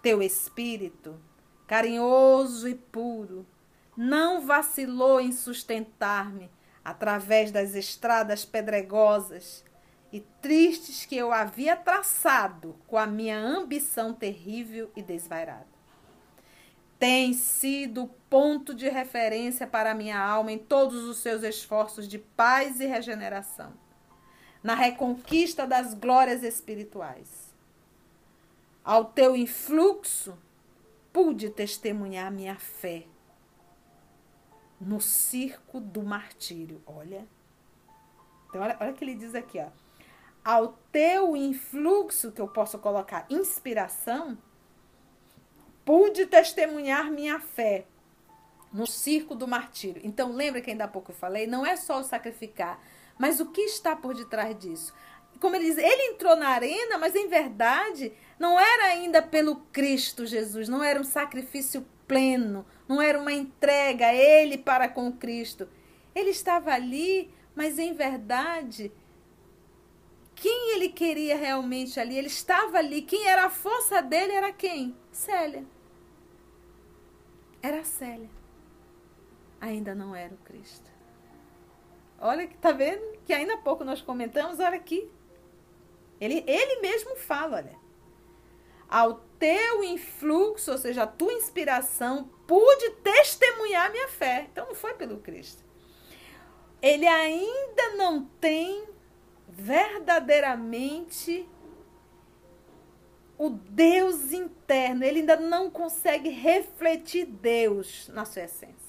Teu 0.00 0.22
espírito, 0.22 1.20
carinhoso 1.66 2.68
e 2.68 2.76
puro, 2.76 3.44
não 3.96 4.46
vacilou 4.46 5.20
em 5.20 5.32
sustentar-me 5.32 6.48
através 6.84 7.50
das 7.50 7.74
estradas 7.74 8.44
pedregosas 8.44 9.64
e 10.12 10.20
tristes 10.40 11.04
que 11.04 11.16
eu 11.16 11.32
havia 11.32 11.74
traçado 11.74 12.76
com 12.86 12.96
a 12.96 13.04
minha 13.04 13.36
ambição 13.36 14.14
terrível 14.14 14.92
e 14.94 15.02
desvairada. 15.02 15.66
Tem 17.00 17.32
sido 17.32 18.08
ponto 18.30 18.72
de 18.76 18.88
referência 18.88 19.66
para 19.66 19.92
minha 19.92 20.20
alma 20.20 20.52
em 20.52 20.58
todos 20.58 21.02
os 21.02 21.16
seus 21.16 21.42
esforços 21.42 22.06
de 22.06 22.20
paz 22.20 22.78
e 22.78 22.86
regeneração 22.86 23.87
na 24.62 24.74
reconquista 24.74 25.66
das 25.66 25.94
glórias 25.94 26.42
espirituais. 26.42 27.54
Ao 28.84 29.04
teu 29.04 29.36
influxo, 29.36 30.36
pude 31.12 31.50
testemunhar 31.50 32.30
minha 32.30 32.56
fé 32.56 33.06
no 34.80 35.00
circo 35.00 35.80
do 35.80 36.02
martírio. 36.02 36.82
Olha. 36.86 37.26
Então, 38.48 38.62
olha, 38.62 38.76
olha 38.80 38.92
o 38.92 38.94
que 38.94 39.04
ele 39.04 39.14
diz 39.14 39.34
aqui, 39.34 39.58
ó. 39.58 39.68
Ao 40.44 40.78
teu 40.90 41.36
influxo, 41.36 42.32
que 42.32 42.40
eu 42.40 42.48
posso 42.48 42.78
colocar 42.78 43.26
inspiração, 43.28 44.38
pude 45.84 46.26
testemunhar 46.26 47.10
minha 47.10 47.38
fé 47.40 47.84
no 48.72 48.86
circo 48.86 49.34
do 49.34 49.46
martírio. 49.46 50.00
Então, 50.04 50.32
lembra 50.32 50.60
que 50.60 50.70
ainda 50.70 50.84
há 50.84 50.88
pouco 50.88 51.10
eu 51.10 51.16
falei? 51.16 51.46
Não 51.46 51.66
é 51.66 51.76
só 51.76 52.00
o 52.00 52.04
sacrificar, 52.04 52.80
mas 53.18 53.40
o 53.40 53.46
que 53.46 53.62
está 53.62 53.96
por 53.96 54.14
detrás 54.14 54.56
disso? 54.58 54.94
Como 55.40 55.54
ele 55.54 55.66
diz, 55.66 55.78
ele 55.78 56.12
entrou 56.12 56.36
na 56.36 56.48
arena, 56.48 56.98
mas 56.98 57.14
em 57.14 57.28
verdade 57.28 58.12
não 58.38 58.58
era 58.58 58.84
ainda 58.86 59.22
pelo 59.22 59.56
Cristo 59.72 60.26
Jesus, 60.26 60.68
não 60.68 60.82
era 60.82 61.00
um 61.00 61.04
sacrifício 61.04 61.86
pleno, 62.06 62.64
não 62.88 63.00
era 63.00 63.18
uma 63.18 63.32
entrega 63.32 64.12
ele 64.12 64.58
para 64.58 64.88
com 64.88 65.12
Cristo. 65.12 65.68
Ele 66.14 66.30
estava 66.30 66.72
ali, 66.72 67.32
mas 67.54 67.78
em 67.78 67.92
verdade 67.92 68.90
quem 70.40 70.74
ele 70.74 70.88
queria 70.88 71.36
realmente 71.36 71.98
ali? 71.98 72.16
Ele 72.16 72.28
estava 72.28 72.78
ali. 72.78 73.02
Quem 73.02 73.26
era 73.26 73.46
a 73.46 73.50
força 73.50 74.00
dele 74.00 74.32
era 74.32 74.52
quem? 74.52 74.96
Célia. 75.10 75.64
Era 77.60 77.82
Célia. 77.84 78.30
Ainda 79.60 79.94
não 79.94 80.14
era 80.14 80.32
o 80.32 80.38
Cristo. 80.38 80.88
Olha 82.20 82.46
que 82.46 82.56
tá 82.56 82.72
vendo 82.72 83.18
que 83.24 83.32
ainda 83.32 83.54
há 83.54 83.58
pouco 83.58 83.84
nós 83.84 84.00
comentamos, 84.00 84.58
olha 84.58 84.76
aqui. 84.76 85.10
Ele, 86.20 86.42
ele 86.46 86.80
mesmo 86.80 87.16
fala, 87.16 87.58
olha. 87.58 87.78
Ao 88.88 89.20
teu 89.38 89.84
influxo, 89.84 90.72
ou 90.72 90.78
seja, 90.78 91.02
a 91.02 91.06
tua 91.06 91.32
inspiração, 91.34 92.30
pude 92.46 92.90
testemunhar 93.02 93.92
minha 93.92 94.08
fé. 94.08 94.48
Então 94.50 94.66
não 94.66 94.74
foi 94.74 94.94
pelo 94.94 95.18
Cristo. 95.18 95.62
Ele 96.80 97.06
ainda 97.06 97.96
não 97.96 98.24
tem 98.40 98.88
verdadeiramente 99.46 101.46
o 103.36 103.50
Deus 103.50 104.32
interno. 104.32 105.04
Ele 105.04 105.20
ainda 105.20 105.36
não 105.36 105.70
consegue 105.70 106.30
refletir 106.30 107.26
Deus 107.26 108.08
na 108.08 108.24
sua 108.24 108.44
essência. 108.44 108.87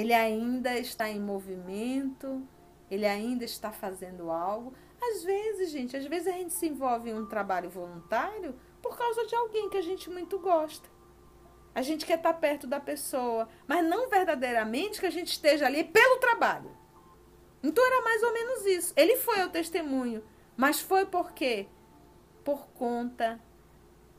Ele 0.00 0.14
ainda 0.14 0.78
está 0.78 1.10
em 1.10 1.20
movimento, 1.20 2.42
ele 2.90 3.04
ainda 3.04 3.44
está 3.44 3.70
fazendo 3.70 4.30
algo. 4.30 4.72
Às 4.98 5.22
vezes, 5.22 5.70
gente, 5.70 5.94
às 5.94 6.06
vezes 6.06 6.26
a 6.26 6.32
gente 6.38 6.54
se 6.54 6.66
envolve 6.66 7.10
em 7.10 7.14
um 7.14 7.26
trabalho 7.26 7.68
voluntário 7.68 8.54
por 8.80 8.96
causa 8.96 9.26
de 9.26 9.34
alguém 9.34 9.68
que 9.68 9.76
a 9.76 9.82
gente 9.82 10.08
muito 10.08 10.38
gosta. 10.38 10.88
A 11.74 11.82
gente 11.82 12.06
quer 12.06 12.16
estar 12.16 12.32
perto 12.32 12.66
da 12.66 12.80
pessoa, 12.80 13.46
mas 13.66 13.86
não 13.86 14.08
verdadeiramente 14.08 14.98
que 14.98 15.06
a 15.06 15.10
gente 15.10 15.32
esteja 15.32 15.66
ali 15.66 15.84
pelo 15.84 16.16
trabalho. 16.16 16.74
Então 17.62 17.86
era 17.86 18.02
mais 18.02 18.22
ou 18.22 18.32
menos 18.32 18.64
isso. 18.64 18.94
Ele 18.96 19.16
foi 19.16 19.42
ao 19.42 19.50
testemunho, 19.50 20.24
mas 20.56 20.80
foi 20.80 21.04
por 21.04 21.32
quê? 21.32 21.68
Por 22.42 22.68
conta 22.68 23.38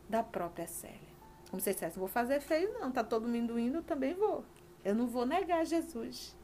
da 0.08 0.22
própria 0.22 0.68
Célia. 0.68 1.10
Como 1.50 1.60
se 1.60 1.74
dissesse, 1.74 1.98
vou 1.98 2.08
fazer 2.08 2.40
feio, 2.40 2.72
não. 2.72 2.92
Tá 2.92 3.04
todo 3.04 3.28
mundo 3.28 3.58
indo, 3.58 3.80
eu 3.80 3.84
também 3.84 4.14
vou. 4.14 4.46
Eu 4.84 4.96
não 4.96 5.08
vou 5.08 5.26
negar 5.26 5.66
Jesus. 5.66 6.36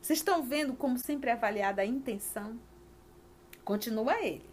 Vocês 0.00 0.18
estão 0.18 0.42
vendo 0.42 0.74
como 0.74 0.98
sempre 0.98 1.30
é 1.30 1.32
avaliada 1.32 1.82
a 1.82 1.86
intenção? 1.86 2.58
Continua 3.64 4.20
ele. 4.22 4.44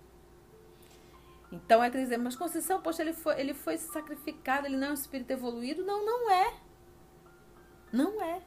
Então 1.52 1.84
é 1.84 1.92
que 1.92 1.98
dizer, 1.98 2.18
mas 2.18 2.36
Conceição, 2.36 2.82
poxa, 2.82 3.02
ele 3.02 3.12
foi, 3.12 3.40
ele 3.40 3.54
foi 3.54 3.78
sacrificado, 3.78 4.66
ele 4.66 4.78
não 4.78 4.88
é 4.88 4.92
um 4.92 4.94
espírito 4.94 5.32
evoluído? 5.32 5.84
Não, 5.84 6.06
não 6.06 6.32
é. 6.32 6.54
Não 7.92 8.22
é. 8.24 8.42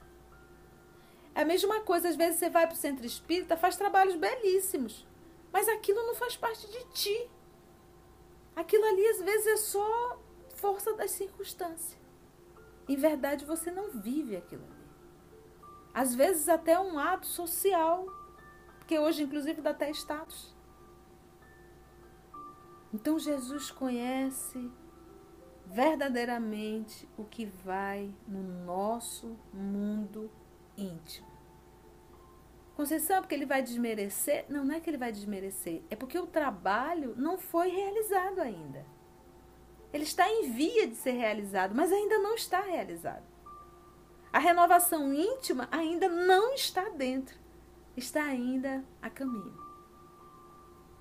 É 1.34 1.42
a 1.42 1.44
mesma 1.44 1.80
coisa, 1.80 2.08
às 2.08 2.16
vezes 2.16 2.38
você 2.38 2.48
vai 2.48 2.66
para 2.66 2.74
o 2.74 2.78
centro 2.78 3.04
espírita, 3.04 3.56
faz 3.56 3.76
trabalhos 3.76 4.14
belíssimos, 4.14 5.06
mas 5.52 5.68
aquilo 5.68 6.06
não 6.06 6.14
faz 6.14 6.36
parte 6.36 6.66
de 6.70 6.84
ti. 6.92 7.30
Aquilo 8.56 8.84
ali, 8.84 9.06
às 9.08 9.20
vezes, 9.20 9.46
é 9.48 9.56
só 9.56 10.18
força 10.54 10.94
das 10.94 11.10
circunstâncias. 11.10 12.03
Em 12.88 12.96
verdade, 12.96 13.44
você 13.44 13.70
não 13.70 13.90
vive 13.90 14.36
aquilo 14.36 14.64
ali. 14.64 14.84
Às 15.92 16.14
vezes, 16.14 16.48
até 16.48 16.78
um 16.78 16.98
ato 16.98 17.26
social, 17.26 18.06
porque 18.78 18.98
hoje, 18.98 19.22
inclusive, 19.22 19.62
dá 19.62 19.70
até 19.70 19.90
status. 19.90 20.54
Então, 22.92 23.18
Jesus 23.18 23.70
conhece 23.70 24.70
verdadeiramente 25.66 27.08
o 27.16 27.24
que 27.24 27.46
vai 27.46 28.14
no 28.26 28.42
nosso 28.64 29.36
mundo 29.52 30.30
íntimo. 30.76 31.26
Conceição, 32.76 33.20
porque 33.20 33.34
ele 33.34 33.46
vai 33.46 33.62
desmerecer? 33.62 34.46
Não, 34.48 34.64
não 34.64 34.74
é 34.74 34.80
que 34.80 34.90
ele 34.90 34.98
vai 34.98 35.12
desmerecer, 35.12 35.82
é 35.88 35.96
porque 35.96 36.18
o 36.18 36.26
trabalho 36.26 37.14
não 37.16 37.38
foi 37.38 37.68
realizado 37.68 38.40
ainda. 38.40 38.84
Ele 39.94 40.02
está 40.02 40.28
em 40.28 40.50
via 40.50 40.88
de 40.88 40.96
ser 40.96 41.12
realizado, 41.12 41.72
mas 41.72 41.92
ainda 41.92 42.18
não 42.18 42.34
está 42.34 42.60
realizado. 42.60 43.22
A 44.32 44.40
renovação 44.40 45.14
íntima 45.14 45.68
ainda 45.70 46.08
não 46.08 46.52
está 46.52 46.88
dentro, 46.88 47.38
está 47.96 48.24
ainda 48.24 48.84
a 49.00 49.08
caminho. 49.08 49.56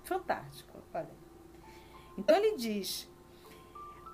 Fantástico, 0.04 0.78
olha. 0.94 1.10
Então 2.16 2.36
ele 2.36 2.56
diz: 2.56 3.10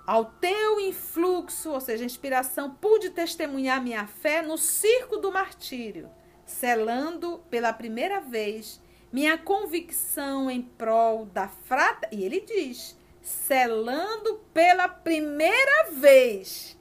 ao 0.08 0.24
teu 0.24 0.80
influxo, 0.80 1.72
ou 1.72 1.82
seja, 1.82 2.06
inspiração, 2.06 2.74
pude 2.76 3.10
testemunhar 3.10 3.84
minha 3.84 4.08
fé 4.08 4.42
no 4.42 4.58
circo 4.58 5.18
do 5.18 5.30
martírio, 5.30 6.10
selando 6.46 7.40
pela 7.50 7.74
primeira 7.74 8.22
vez 8.22 8.82
minha 9.12 9.38
convicção 9.38 10.50
em 10.50 10.62
prol 10.62 11.26
da 11.26 11.50
frata. 11.50 12.08
E 12.14 12.24
ele 12.24 12.40
diz: 12.40 12.98
selando 13.30 14.40
pela 14.52 14.90
primeira 14.90 15.92
vez 15.92 16.76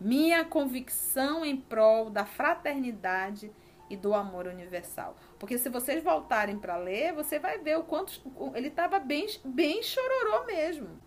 minha 0.00 0.44
convicção 0.44 1.44
em 1.44 1.56
prol 1.56 2.10
da 2.10 2.24
fraternidade 2.24 3.52
e 3.88 3.96
do 3.96 4.12
amor 4.12 4.48
universal. 4.48 5.16
Porque 5.38 5.56
se 5.56 5.68
vocês 5.68 6.02
voltarem 6.02 6.58
para 6.58 6.76
ler, 6.76 7.12
você 7.12 7.38
vai 7.38 7.58
ver 7.58 7.78
o 7.78 7.84
quanto 7.84 8.20
ele 8.56 8.66
estava 8.66 8.98
bem, 8.98 9.26
bem 9.44 9.80
chororô 9.84 10.46
mesmo. 10.46 11.00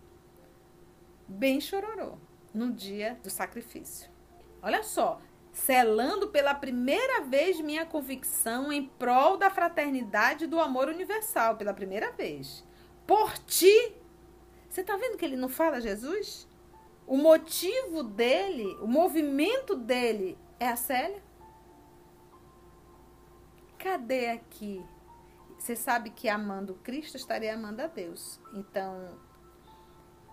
Bem 1.28 1.60
chororô 1.60 2.16
no 2.54 2.72
dia 2.72 3.20
do 3.22 3.28
sacrifício. 3.28 4.10
Olha 4.62 4.82
só, 4.82 5.20
selando 5.52 6.28
pela 6.28 6.54
primeira 6.54 7.20
vez 7.24 7.60
minha 7.60 7.84
convicção 7.84 8.72
em 8.72 8.86
prol 8.86 9.36
da 9.36 9.50
fraternidade 9.50 10.44
e 10.44 10.48
do 10.48 10.58
amor 10.58 10.88
universal, 10.88 11.56
pela 11.56 11.74
primeira 11.74 12.10
vez. 12.12 12.64
Por 13.06 13.38
ti. 13.38 13.94
Você 14.68 14.80
está 14.80 14.96
vendo 14.96 15.16
que 15.16 15.24
ele 15.24 15.36
não 15.36 15.48
fala 15.48 15.80
Jesus? 15.80 16.46
O 17.06 17.16
motivo 17.16 18.02
dele, 18.02 18.76
o 18.82 18.86
movimento 18.86 19.76
dele 19.76 20.36
é 20.58 20.68
a 20.68 20.76
Célia? 20.76 21.22
cadê 23.86 24.30
aqui? 24.30 24.84
Você 25.56 25.76
sabe 25.76 26.10
que 26.10 26.28
amando 26.28 26.74
Cristo 26.82 27.16
estaria 27.16 27.54
amando 27.54 27.82
a 27.82 27.86
Deus. 27.86 28.40
Então, 28.52 29.16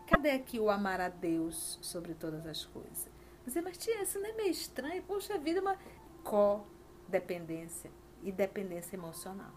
cadê 0.08 0.32
aqui 0.32 0.60
o 0.60 0.72
amar 0.72 1.00
a 1.00 1.08
Deus 1.08 1.78
sobre 1.80 2.16
todas 2.16 2.48
as 2.48 2.66
coisas? 2.66 3.08
Você, 3.46 3.62
mas 3.62 3.78
tia, 3.78 4.02
isso 4.02 4.20
não 4.20 4.28
é 4.28 4.34
meio 4.34 4.50
estranho? 4.50 5.04
Poxa 5.04 5.38
vida, 5.38 5.62
uma 5.62 5.78
codependência 6.24 7.92
e 8.24 8.32
dependência 8.32 8.96
emocional. 8.96 9.52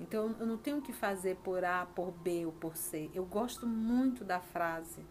Então, 0.00 0.34
eu 0.38 0.46
não 0.46 0.56
tenho 0.56 0.82
que 0.82 0.92
fazer 0.92 1.36
por 1.36 1.64
A, 1.64 1.86
por 1.86 2.10
B 2.10 2.44
ou 2.46 2.52
por 2.52 2.76
C. 2.76 3.10
Eu 3.14 3.24
gosto 3.24 3.66
muito 3.66 4.24
da 4.24 4.40
frase 4.40 5.04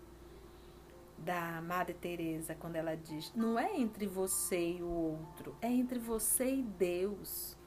da 1.18 1.62
Madre 1.62 1.94
Teresa 1.94 2.54
quando 2.56 2.76
ela 2.76 2.96
diz: 2.96 3.34
"Não 3.34 3.58
é 3.58 3.78
entre 3.80 4.06
você 4.06 4.74
e 4.74 4.84
o 4.84 4.90
outro, 4.90 5.56
é 5.62 5.72
entre 5.72 6.00
você 6.00 6.56
e 6.56 6.64
Deus". 6.64 7.58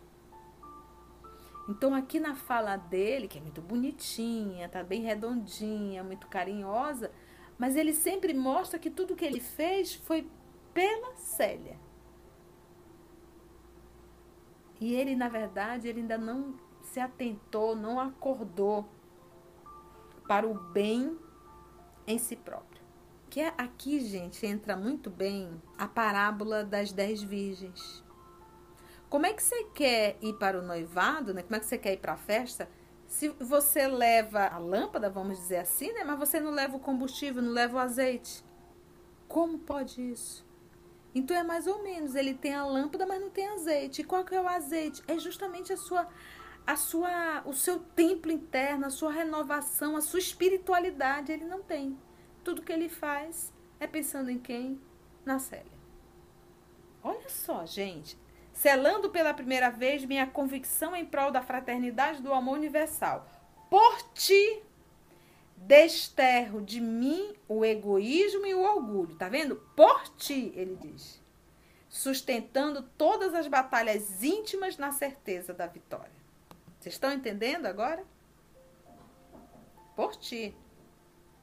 Então, 1.69 1.95
aqui 1.95 2.21
na 2.21 2.37
fala 2.37 2.77
dele, 2.77 3.27
que 3.27 3.39
é 3.39 3.41
muito 3.41 3.61
bonitinha, 3.61 4.69
tá 4.69 4.85
bem 4.85 5.03
redondinha, 5.03 6.05
muito 6.05 6.29
carinhosa, 6.29 7.11
mas 7.59 7.75
ele 7.75 7.93
sempre 7.93 8.33
mostra 8.33 8.79
que 8.79 8.91
tudo 8.91 9.17
que 9.17 9.25
ele 9.25 9.41
fez 9.41 9.95
foi 9.95 10.29
pela 10.73 11.17
Célia. 11.17 11.77
E 14.81 14.95
ele, 14.95 15.17
na 15.17 15.29
verdade, 15.29 15.89
ele 15.89 16.01
ainda 16.01 16.19
não 16.19 16.55
se 16.97 17.01
atentou, 17.01 17.77
não 17.77 18.01
acordou 18.01 18.89
para 20.27 20.49
o 20.49 20.55
bem 20.55 21.19
em 22.07 22.17
si 22.17 22.35
próprio. 22.35 22.81
Que 23.29 23.41
é 23.41 23.53
aqui, 23.59 24.01
gente, 24.01 24.47
entra 24.47 24.75
muito 24.75 25.11
bem 25.11 25.61
a 25.77 25.87
parábola 25.87 26.65
das 26.65 26.93
dez 26.93 27.23
virgens. 27.23 28.03
Como 29.11 29.27
é 29.27 29.35
que 29.35 29.43
você 29.43 29.65
quer 29.75 30.17
ir 30.23 30.39
para 30.39 30.59
o 30.59 30.63
noivado, 30.63 31.35
né? 31.35 31.43
Como 31.43 31.57
é 31.57 31.61
que 31.61 31.67
você 31.67 31.77
quer 31.77 31.93
ir 31.93 31.99
para 31.99 32.15
a 32.15 32.17
festa? 32.17 32.67
Se 33.07 33.29
você 33.29 33.87
leva 33.87 34.47
a 34.47 34.57
lâmpada, 34.57 35.11
vamos 35.11 35.37
dizer 35.37 35.59
assim, 35.59 35.93
né? 35.93 36.03
Mas 36.03 36.19
você 36.19 36.41
não 36.41 36.51
leva 36.51 36.79
o 36.79 36.81
combustível, 36.81 37.43
não 37.43 37.53
leva 37.53 37.77
o 37.77 37.81
azeite. 37.81 38.43
Como 39.29 39.59
pode 39.59 40.01
isso? 40.01 40.47
Então 41.15 41.37
é 41.37 41.43
mais 41.43 41.67
ou 41.67 41.83
menos, 41.83 42.15
ele 42.15 42.33
tem 42.33 42.55
a 42.55 42.65
lâmpada, 42.65 43.07
mas 43.07 43.21
não 43.21 43.29
tem 43.29 43.49
azeite. 43.49 44.01
E 44.01 44.05
qual 44.05 44.25
que 44.25 44.35
é 44.35 44.41
o 44.41 44.49
azeite? 44.49 45.03
É 45.07 45.19
justamente 45.19 45.75
a 45.75 45.77
sua 45.77 46.09
a 46.67 46.77
sua 46.77 47.43
o 47.45 47.53
seu 47.53 47.79
templo 47.79 48.33
interno, 48.33 48.87
a 48.87 48.91
sua 48.91 49.13
renovação, 49.13 49.97
a 49.97 50.01
sua 50.01 50.19
espiritualidade, 50.19 51.33
ele 51.33 51.45
não 51.45 51.63
tem. 51.63 51.97
Tudo 52.43 52.63
que 52.63 52.73
ele 52.73 52.89
faz 52.89 53.53
é 53.79 53.87
pensando 53.87 54.31
em 54.31 54.39
quem? 54.39 54.81
Na 55.25 55.39
Célia. 55.39 55.77
Olha 57.03 57.29
só, 57.29 57.65
gente, 57.65 58.19
selando 58.53 59.11
pela 59.11 59.35
primeira 59.35 59.71
vez 59.71 60.05
minha 60.05 60.27
convicção 60.27 60.97
em 60.97 61.05
prol 61.05 61.31
da 61.31 61.43
fraternidade 61.43 62.23
do 62.23 62.33
amor 62.33 62.55
universal. 62.55 63.29
Por 63.71 64.03
ti 64.15 64.63
desterro 65.57 66.61
de 66.61 66.81
mim 66.81 67.35
o 67.49 67.65
egoísmo 67.65 68.47
e 68.47 68.55
o 68.55 68.63
orgulho. 68.63 69.17
Tá 69.17 69.29
vendo? 69.29 69.57
Por 69.75 70.09
ti, 70.17 70.53
ele 70.55 70.77
diz. 70.77 71.21
Sustentando 71.89 72.83
todas 72.97 73.35
as 73.35 73.47
batalhas 73.47 74.23
íntimas 74.23 74.77
na 74.77 74.93
certeza 74.93 75.55
da 75.55 75.67
vitória. 75.67 76.16
Vocês 76.87 76.95
estão 76.95 77.13
entendendo 77.13 77.67
agora? 77.67 78.05
Por 79.97 80.15
ti. 80.15 80.55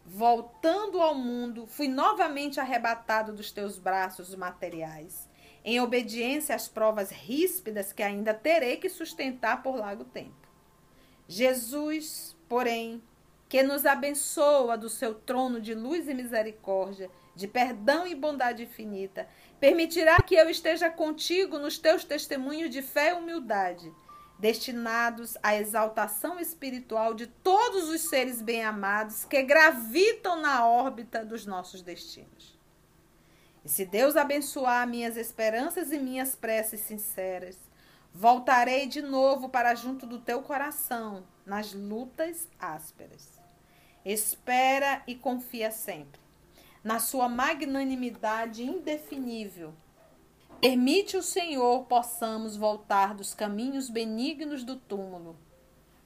Voltando 0.05 1.01
ao 1.01 1.13
mundo, 1.15 1.67
fui 1.67 1.89
novamente 1.89 2.61
arrebatado 2.61 3.33
dos 3.33 3.51
teus 3.51 3.77
braços 3.77 4.33
materiais 4.35 5.27
em 5.65 5.81
obediência 5.81 6.55
às 6.55 6.69
provas 6.69 7.11
ríspidas 7.11 7.91
que 7.91 8.01
ainda 8.01 8.33
terei 8.33 8.77
que 8.77 8.87
sustentar 8.87 9.61
por 9.61 9.75
largo 9.75 10.05
tempo. 10.05 10.47
Jesus, 11.27 12.37
porém, 12.47 13.03
que 13.49 13.61
nos 13.63 13.85
abençoa 13.85 14.77
do 14.77 14.89
seu 14.89 15.13
trono 15.13 15.59
de 15.59 15.73
luz 15.73 16.07
e 16.07 16.13
misericórdia, 16.13 17.11
de 17.35 17.49
perdão 17.49 18.07
e 18.07 18.15
bondade 18.15 18.63
infinita, 18.63 19.27
permitirá 19.59 20.21
que 20.21 20.35
eu 20.35 20.49
esteja 20.49 20.89
contigo 20.89 21.59
nos 21.59 21.77
teus 21.77 22.05
testemunhos 22.05 22.69
de 22.69 22.81
fé 22.81 23.09
e 23.09 23.13
humildade, 23.13 23.93
destinados 24.43 25.37
à 25.41 25.55
exaltação 25.55 26.37
espiritual 26.37 27.13
de 27.13 27.27
todos 27.27 27.87
os 27.87 28.01
seres 28.01 28.41
bem-amados 28.41 29.23
que 29.23 29.41
gravitam 29.41 30.41
na 30.41 30.67
órbita 30.67 31.23
dos 31.23 31.45
nossos 31.45 31.81
destinos. 31.81 32.59
E 33.63 33.69
se 33.69 33.85
Deus 33.85 34.17
abençoar 34.17 34.85
minhas 34.85 35.15
esperanças 35.15 35.93
e 35.93 35.97
minhas 35.97 36.35
preces 36.35 36.81
sinceras, 36.81 37.57
voltarei 38.13 38.85
de 38.85 39.01
novo 39.01 39.47
para 39.47 39.75
junto 39.75 40.05
do 40.05 40.19
teu 40.19 40.41
coração 40.41 41.23
nas 41.45 41.71
lutas 41.71 42.49
ásperas. 42.59 43.39
Espera 44.03 45.03
e 45.07 45.15
confia 45.15 45.71
sempre 45.71 46.19
na 46.83 46.99
sua 46.99 47.29
magnanimidade 47.29 48.61
indefinível. 48.61 49.73
Permite 50.63 51.17
o 51.17 51.21
Senhor 51.21 51.83
possamos 51.87 52.55
voltar 52.55 53.13
dos 53.13 53.33
caminhos 53.33 53.89
benignos 53.89 54.63
do 54.63 54.77
túmulo 54.77 55.35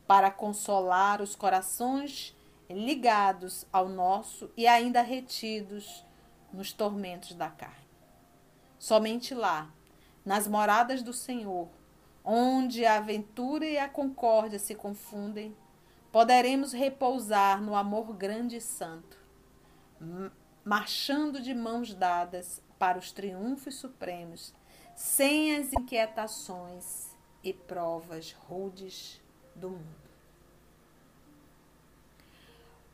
para 0.08 0.32
consolar 0.32 1.22
os 1.22 1.36
corações 1.36 2.36
ligados 2.68 3.68
ao 3.72 3.88
nosso 3.88 4.49
e 4.58 4.66
ainda 4.66 5.03
retidos 5.03 6.03
nos 6.51 6.74
tormentos 6.74 7.36
da 7.36 7.51
carne. 7.51 7.86
Somente 8.80 9.36
lá, 9.36 9.72
nas 10.26 10.47
moradas 10.47 11.03
do 11.03 11.14
Senhor, 11.14 11.68
onde 12.26 12.84
a 12.84 12.97
aventura 12.97 13.64
e 13.64 13.78
a 13.78 13.88
concórdia 13.88 14.58
se 14.58 14.74
confundem, 14.74 15.55
poderemos 16.12 16.74
repousar 16.74 17.62
no 17.62 17.76
amor 17.76 18.12
grande 18.16 18.55
e 18.55 18.62
santo, 18.62 19.20
marchando 20.66 21.39
de 21.39 21.53
mãos 21.53 21.93
dadas 21.93 22.66
para 22.78 22.97
os 22.97 23.11
triunfos 23.11 23.75
supremos, 23.75 24.53
sem 24.95 25.55
as 25.55 25.73
inquietações 25.73 27.15
e 27.43 27.53
provas 27.53 28.32
rudes 28.32 29.21
do 29.55 29.69
mundo. 29.69 30.07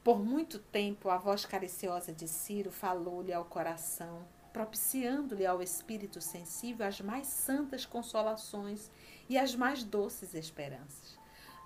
Por 0.03 0.19
muito 0.19 0.59
tempo, 0.59 1.09
a 1.09 1.17
voz 1.17 1.45
cariciosa 1.45 2.11
de 2.11 2.27
Ciro 2.27 2.71
falou-lhe 2.71 3.31
ao 3.31 3.45
coração, 3.45 4.25
propiciando-lhe 4.51 5.45
ao 5.45 5.61
espírito 5.61 6.19
sensível 6.19 6.85
as 6.85 6.99
mais 6.99 7.27
santas 7.27 7.85
consolações 7.85 8.91
e 9.29 9.37
as 9.37 9.55
mais 9.55 9.83
doces 9.83 10.33
esperanças. 10.33 11.17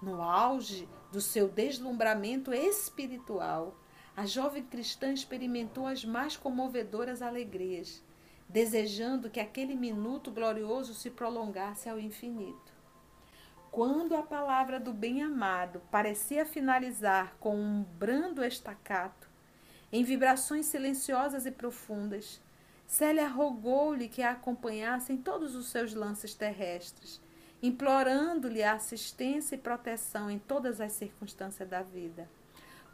No 0.01 0.21
auge 0.21 0.87
do 1.11 1.19
seu 1.19 1.49
deslumbramento 1.49 2.53
espiritual, 2.53 3.75
a 4.15 4.25
jovem 4.25 4.63
cristã 4.63 5.11
experimentou 5.11 5.87
as 5.87 6.05
mais 6.05 6.37
comovedoras 6.37 7.23
alegrias, 7.23 8.03
desejando 8.49 9.29
que 9.29 9.39
aquele 9.39 9.75
minuto 9.75 10.31
glorioso 10.31 10.93
se 10.93 11.09
prolongasse 11.09 11.89
ao 11.89 11.99
infinito. 11.99 12.73
Quando 13.71 14.15
a 14.15 14.23
palavra 14.23 14.79
do 14.79 14.93
bem-amado 14.93 15.81
parecia 15.91 16.45
finalizar 16.45 17.35
com 17.39 17.55
um 17.55 17.83
brando 17.83 18.43
estacato, 18.43 19.29
em 19.91 20.03
vibrações 20.03 20.65
silenciosas 20.65 21.45
e 21.45 21.51
profundas, 21.51 22.41
Célia 22.87 23.27
rogou-lhe 23.27 24.07
que 24.07 24.21
a 24.21 24.31
acompanhasse 24.31 25.11
em 25.11 25.17
todos 25.17 25.55
os 25.55 25.67
seus 25.67 25.93
lances 25.93 26.33
terrestres, 26.33 27.21
implorando-lhe 27.61 28.63
a 28.63 28.73
assistência 28.73 29.55
e 29.55 29.59
proteção 29.59 30.31
em 30.31 30.39
todas 30.39 30.79
as 30.79 30.93
circunstâncias 30.93 31.67
da 31.67 31.81
vida. 31.81 32.29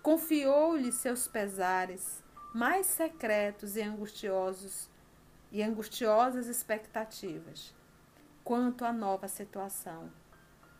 Confiou-lhe 0.01 0.91
seus 0.91 1.27
pesares 1.27 2.23
mais 2.53 2.87
secretos 2.87 3.75
e 3.75 3.81
angustiosos 3.81 4.89
e 5.53 5.63
angustiosas 5.63 6.47
expectativas 6.47 7.73
quanto 8.43 8.83
à 8.83 8.91
nova 8.91 9.29
situação 9.29 10.11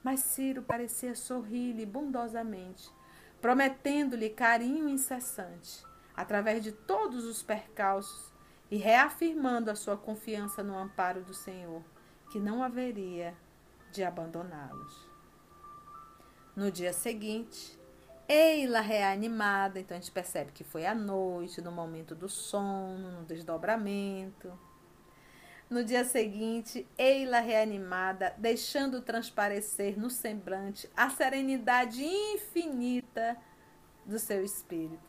mas 0.03 0.19
Ciro 0.19 0.61
parecia 0.61 1.15
sorrir-lhe 1.15 1.85
bondosamente, 1.85 2.91
prometendo-lhe 3.39 4.29
carinho 4.29 4.89
incessante, 4.89 5.83
através 6.13 6.61
de 6.61 6.73
todos 6.73 7.23
os 7.23 7.41
percalços, 7.41 8.33
e 8.69 8.75
reafirmando 8.75 9.71
a 9.71 9.75
sua 9.75 9.95
confiança 9.95 10.63
no 10.63 10.77
amparo 10.77 11.21
do 11.21 11.33
Senhor, 11.33 11.81
que 12.31 12.39
não 12.39 12.63
haveria 12.63 13.33
de 13.91 14.03
abandoná-los. 14.03 15.07
No 16.55 16.71
dia 16.71 16.91
seguinte, 16.91 17.79
Eila 18.27 18.79
reanimada, 18.79 19.79
então 19.79 19.97
a 19.97 19.99
gente 19.99 20.11
percebe 20.11 20.51
que 20.51 20.63
foi 20.63 20.85
à 20.85 20.95
noite, 20.95 21.61
no 21.61 21.71
momento 21.71 22.15
do 22.15 22.29
sono, 22.29 23.11
no 23.11 23.23
desdobramento. 23.25 24.51
No 25.69 25.83
dia 25.83 26.05
seguinte, 26.05 26.87
Eila 26.97 27.39
reanimada, 27.39 28.33
deixando 28.37 29.01
transparecer 29.01 29.99
no 29.99 30.09
semblante 30.09 30.89
a 30.95 31.09
serenidade 31.09 32.03
infinita 32.03 33.37
do 34.05 34.19
seu 34.19 34.43
espírito. 34.43 35.01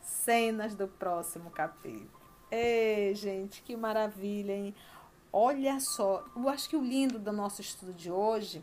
Cenas 0.00 0.74
do 0.74 0.88
próximo 0.88 1.50
capítulo. 1.50 2.22
Ei, 2.50 3.14
gente, 3.14 3.62
que 3.62 3.74
maravilha, 3.76 4.52
hein? 4.52 4.74
Olha 5.32 5.80
só, 5.80 6.24
eu 6.36 6.48
acho 6.48 6.68
que 6.68 6.76
o 6.76 6.84
lindo 6.84 7.18
do 7.18 7.32
nosso 7.32 7.60
estudo 7.60 7.92
de 7.92 8.10
hoje 8.10 8.62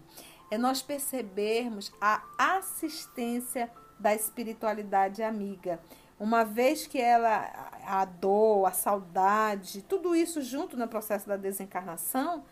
é 0.51 0.57
nós 0.57 0.81
percebermos 0.81 1.91
a 1.99 2.23
assistência 2.37 3.71
da 3.99 4.15
espiritualidade 4.15 5.21
amiga. 5.21 5.79
Uma 6.19 6.43
vez 6.43 6.85
que 6.85 6.99
ela, 6.99 7.71
a 7.85 8.05
dor, 8.05 8.65
a 8.65 8.71
saudade, 8.71 9.81
tudo 9.83 10.15
isso 10.15 10.41
junto 10.41 10.75
no 10.75 10.87
processo 10.87 11.27
da 11.27 11.37
desencarnação, 11.37 12.43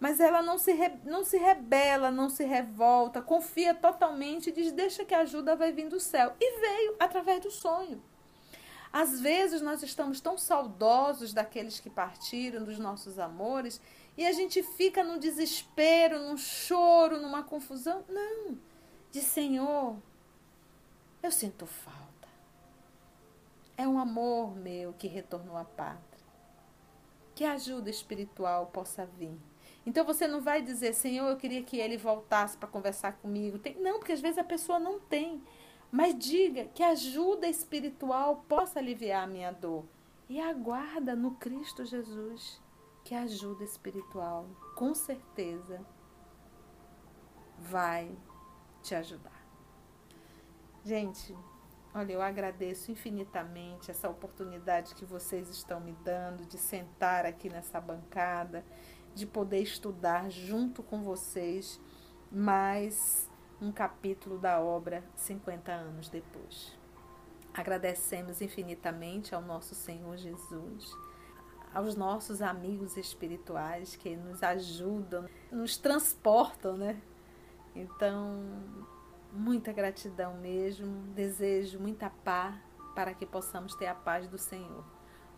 mas 0.00 0.18
ela 0.18 0.42
não 0.42 0.58
se, 0.58 0.72
re, 0.72 0.92
não 1.04 1.24
se 1.24 1.38
rebela, 1.38 2.10
não 2.10 2.28
se 2.28 2.44
revolta, 2.44 3.22
confia 3.22 3.72
totalmente 3.72 4.48
e 4.48 4.52
diz: 4.52 4.72
deixa 4.72 5.04
que 5.04 5.14
a 5.14 5.20
ajuda 5.20 5.54
vai 5.54 5.70
vir 5.70 5.88
do 5.88 6.00
céu. 6.00 6.32
E 6.40 6.60
veio 6.60 6.96
através 6.98 7.40
do 7.40 7.52
sonho. 7.52 8.02
Às 8.92 9.20
vezes 9.20 9.62
nós 9.62 9.82
estamos 9.82 10.20
tão 10.20 10.36
saudosos 10.36 11.32
daqueles 11.32 11.78
que 11.78 11.88
partiram, 11.88 12.64
dos 12.64 12.78
nossos 12.78 13.18
amores, 13.18 13.80
e 14.18 14.26
a 14.26 14.32
gente 14.32 14.62
fica 14.62 15.02
num 15.04 15.18
desespero, 15.18 16.18
num 16.18 16.36
choro, 16.36 17.20
numa 17.20 17.42
confusão. 17.42 18.04
Não. 18.08 18.58
De 19.10 19.20
Senhor, 19.20 19.96
eu 21.22 21.30
sinto 21.30 21.66
falta. 21.66 22.28
É 23.76 23.86
um 23.86 23.98
amor 23.98 24.56
meu 24.56 24.92
que 24.92 25.06
retornou 25.06 25.56
à 25.56 25.64
pátria. 25.64 26.24
Que 27.34 27.44
ajuda 27.44 27.88
espiritual 27.88 28.66
possa 28.66 29.06
vir. 29.06 29.38
Então 29.84 30.04
você 30.04 30.26
não 30.26 30.40
vai 30.40 30.62
dizer, 30.62 30.92
Senhor, 30.92 31.28
eu 31.28 31.36
queria 31.36 31.62
que 31.62 31.78
ele 31.78 31.96
voltasse 31.96 32.56
para 32.56 32.68
conversar 32.68 33.12
comigo. 33.14 33.58
Tem, 33.58 33.74
não, 33.80 33.98
porque 33.98 34.12
às 34.12 34.20
vezes 34.20 34.38
a 34.38 34.44
pessoa 34.44 34.78
não 34.78 35.00
tem. 35.00 35.42
Mas 35.90 36.18
diga 36.18 36.66
que 36.66 36.82
ajuda 36.82 37.46
espiritual 37.46 38.44
possa 38.48 38.78
aliviar 38.78 39.24
a 39.24 39.26
minha 39.26 39.52
dor. 39.52 39.84
E 40.28 40.40
aguarda 40.40 41.14
no 41.14 41.32
Cristo 41.32 41.84
Jesus 41.84 42.60
que 43.04 43.14
ajuda 43.14 43.64
espiritual, 43.64 44.46
com 44.76 44.94
certeza, 44.94 45.84
vai 47.58 48.16
te 48.82 48.94
ajudar. 48.94 49.41
Gente, 50.84 51.32
olha, 51.94 52.12
eu 52.12 52.20
agradeço 52.20 52.90
infinitamente 52.90 53.88
essa 53.88 54.08
oportunidade 54.08 54.96
que 54.96 55.04
vocês 55.04 55.48
estão 55.48 55.78
me 55.78 55.92
dando 56.04 56.44
de 56.44 56.58
sentar 56.58 57.24
aqui 57.24 57.48
nessa 57.48 57.80
bancada, 57.80 58.64
de 59.14 59.24
poder 59.24 59.62
estudar 59.62 60.28
junto 60.28 60.82
com 60.82 61.00
vocês 61.00 61.80
mais 62.32 63.30
um 63.60 63.70
capítulo 63.70 64.38
da 64.38 64.60
obra 64.60 65.04
50 65.14 65.70
anos 65.70 66.08
depois. 66.08 66.76
Agradecemos 67.54 68.42
infinitamente 68.42 69.36
ao 69.36 69.40
nosso 69.40 69.76
Senhor 69.76 70.16
Jesus, 70.16 70.92
aos 71.72 71.94
nossos 71.94 72.42
amigos 72.42 72.96
espirituais 72.96 73.94
que 73.94 74.16
nos 74.16 74.42
ajudam, 74.42 75.28
nos 75.52 75.76
transportam, 75.76 76.76
né? 76.76 77.00
Então, 77.72 78.42
muita 79.32 79.72
gratidão 79.72 80.34
mesmo, 80.36 80.86
desejo 81.14 81.80
muita 81.80 82.10
paz 82.10 82.54
para 82.94 83.14
que 83.14 83.24
possamos 83.24 83.74
ter 83.74 83.86
a 83.86 83.94
paz 83.94 84.28
do 84.28 84.36
Senhor. 84.36 84.84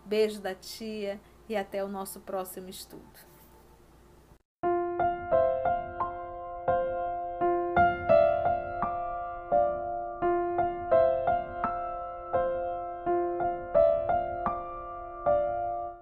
Beijo 0.05 0.41
da 0.41 0.55
tia 0.55 1.21
e 1.49 1.57
até 1.57 1.85
o 1.85 1.89
nosso 1.89 2.21
próximo 2.21 2.69
estudo. 2.69 3.03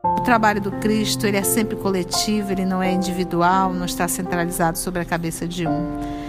O 0.04 0.24
trabalho 0.24 0.60
do 0.60 0.72
Cristo 0.80 1.26
ele 1.26 1.36
é 1.36 1.42
sempre 1.42 1.76
coletivo, 1.76 2.52
ele 2.52 2.64
não 2.64 2.82
é 2.82 2.90
individual, 2.90 3.72
não 3.74 3.84
está 3.84 4.08
centralizado 4.08 4.78
sobre 4.78 5.02
a 5.02 5.04
cabeça 5.04 5.46
de 5.46 5.66
um. 5.66 6.21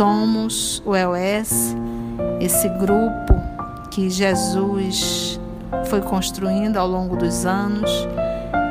Somos 0.00 0.82
o 0.86 0.96
EOS, 0.96 1.76
esse 2.40 2.66
grupo 2.70 3.34
que 3.90 4.08
Jesus 4.08 5.38
foi 5.90 6.00
construindo 6.00 6.78
ao 6.78 6.88
longo 6.88 7.18
dos 7.18 7.44
anos. 7.44 7.90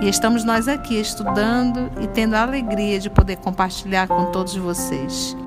E 0.01 0.09
estamos 0.09 0.43
nós 0.43 0.67
aqui 0.67 0.99
estudando 0.99 1.91
e 2.01 2.07
tendo 2.07 2.33
a 2.33 2.41
alegria 2.41 2.99
de 2.99 3.11
poder 3.11 3.35
compartilhar 3.35 4.07
com 4.07 4.31
todos 4.31 4.55
vocês. 4.55 5.37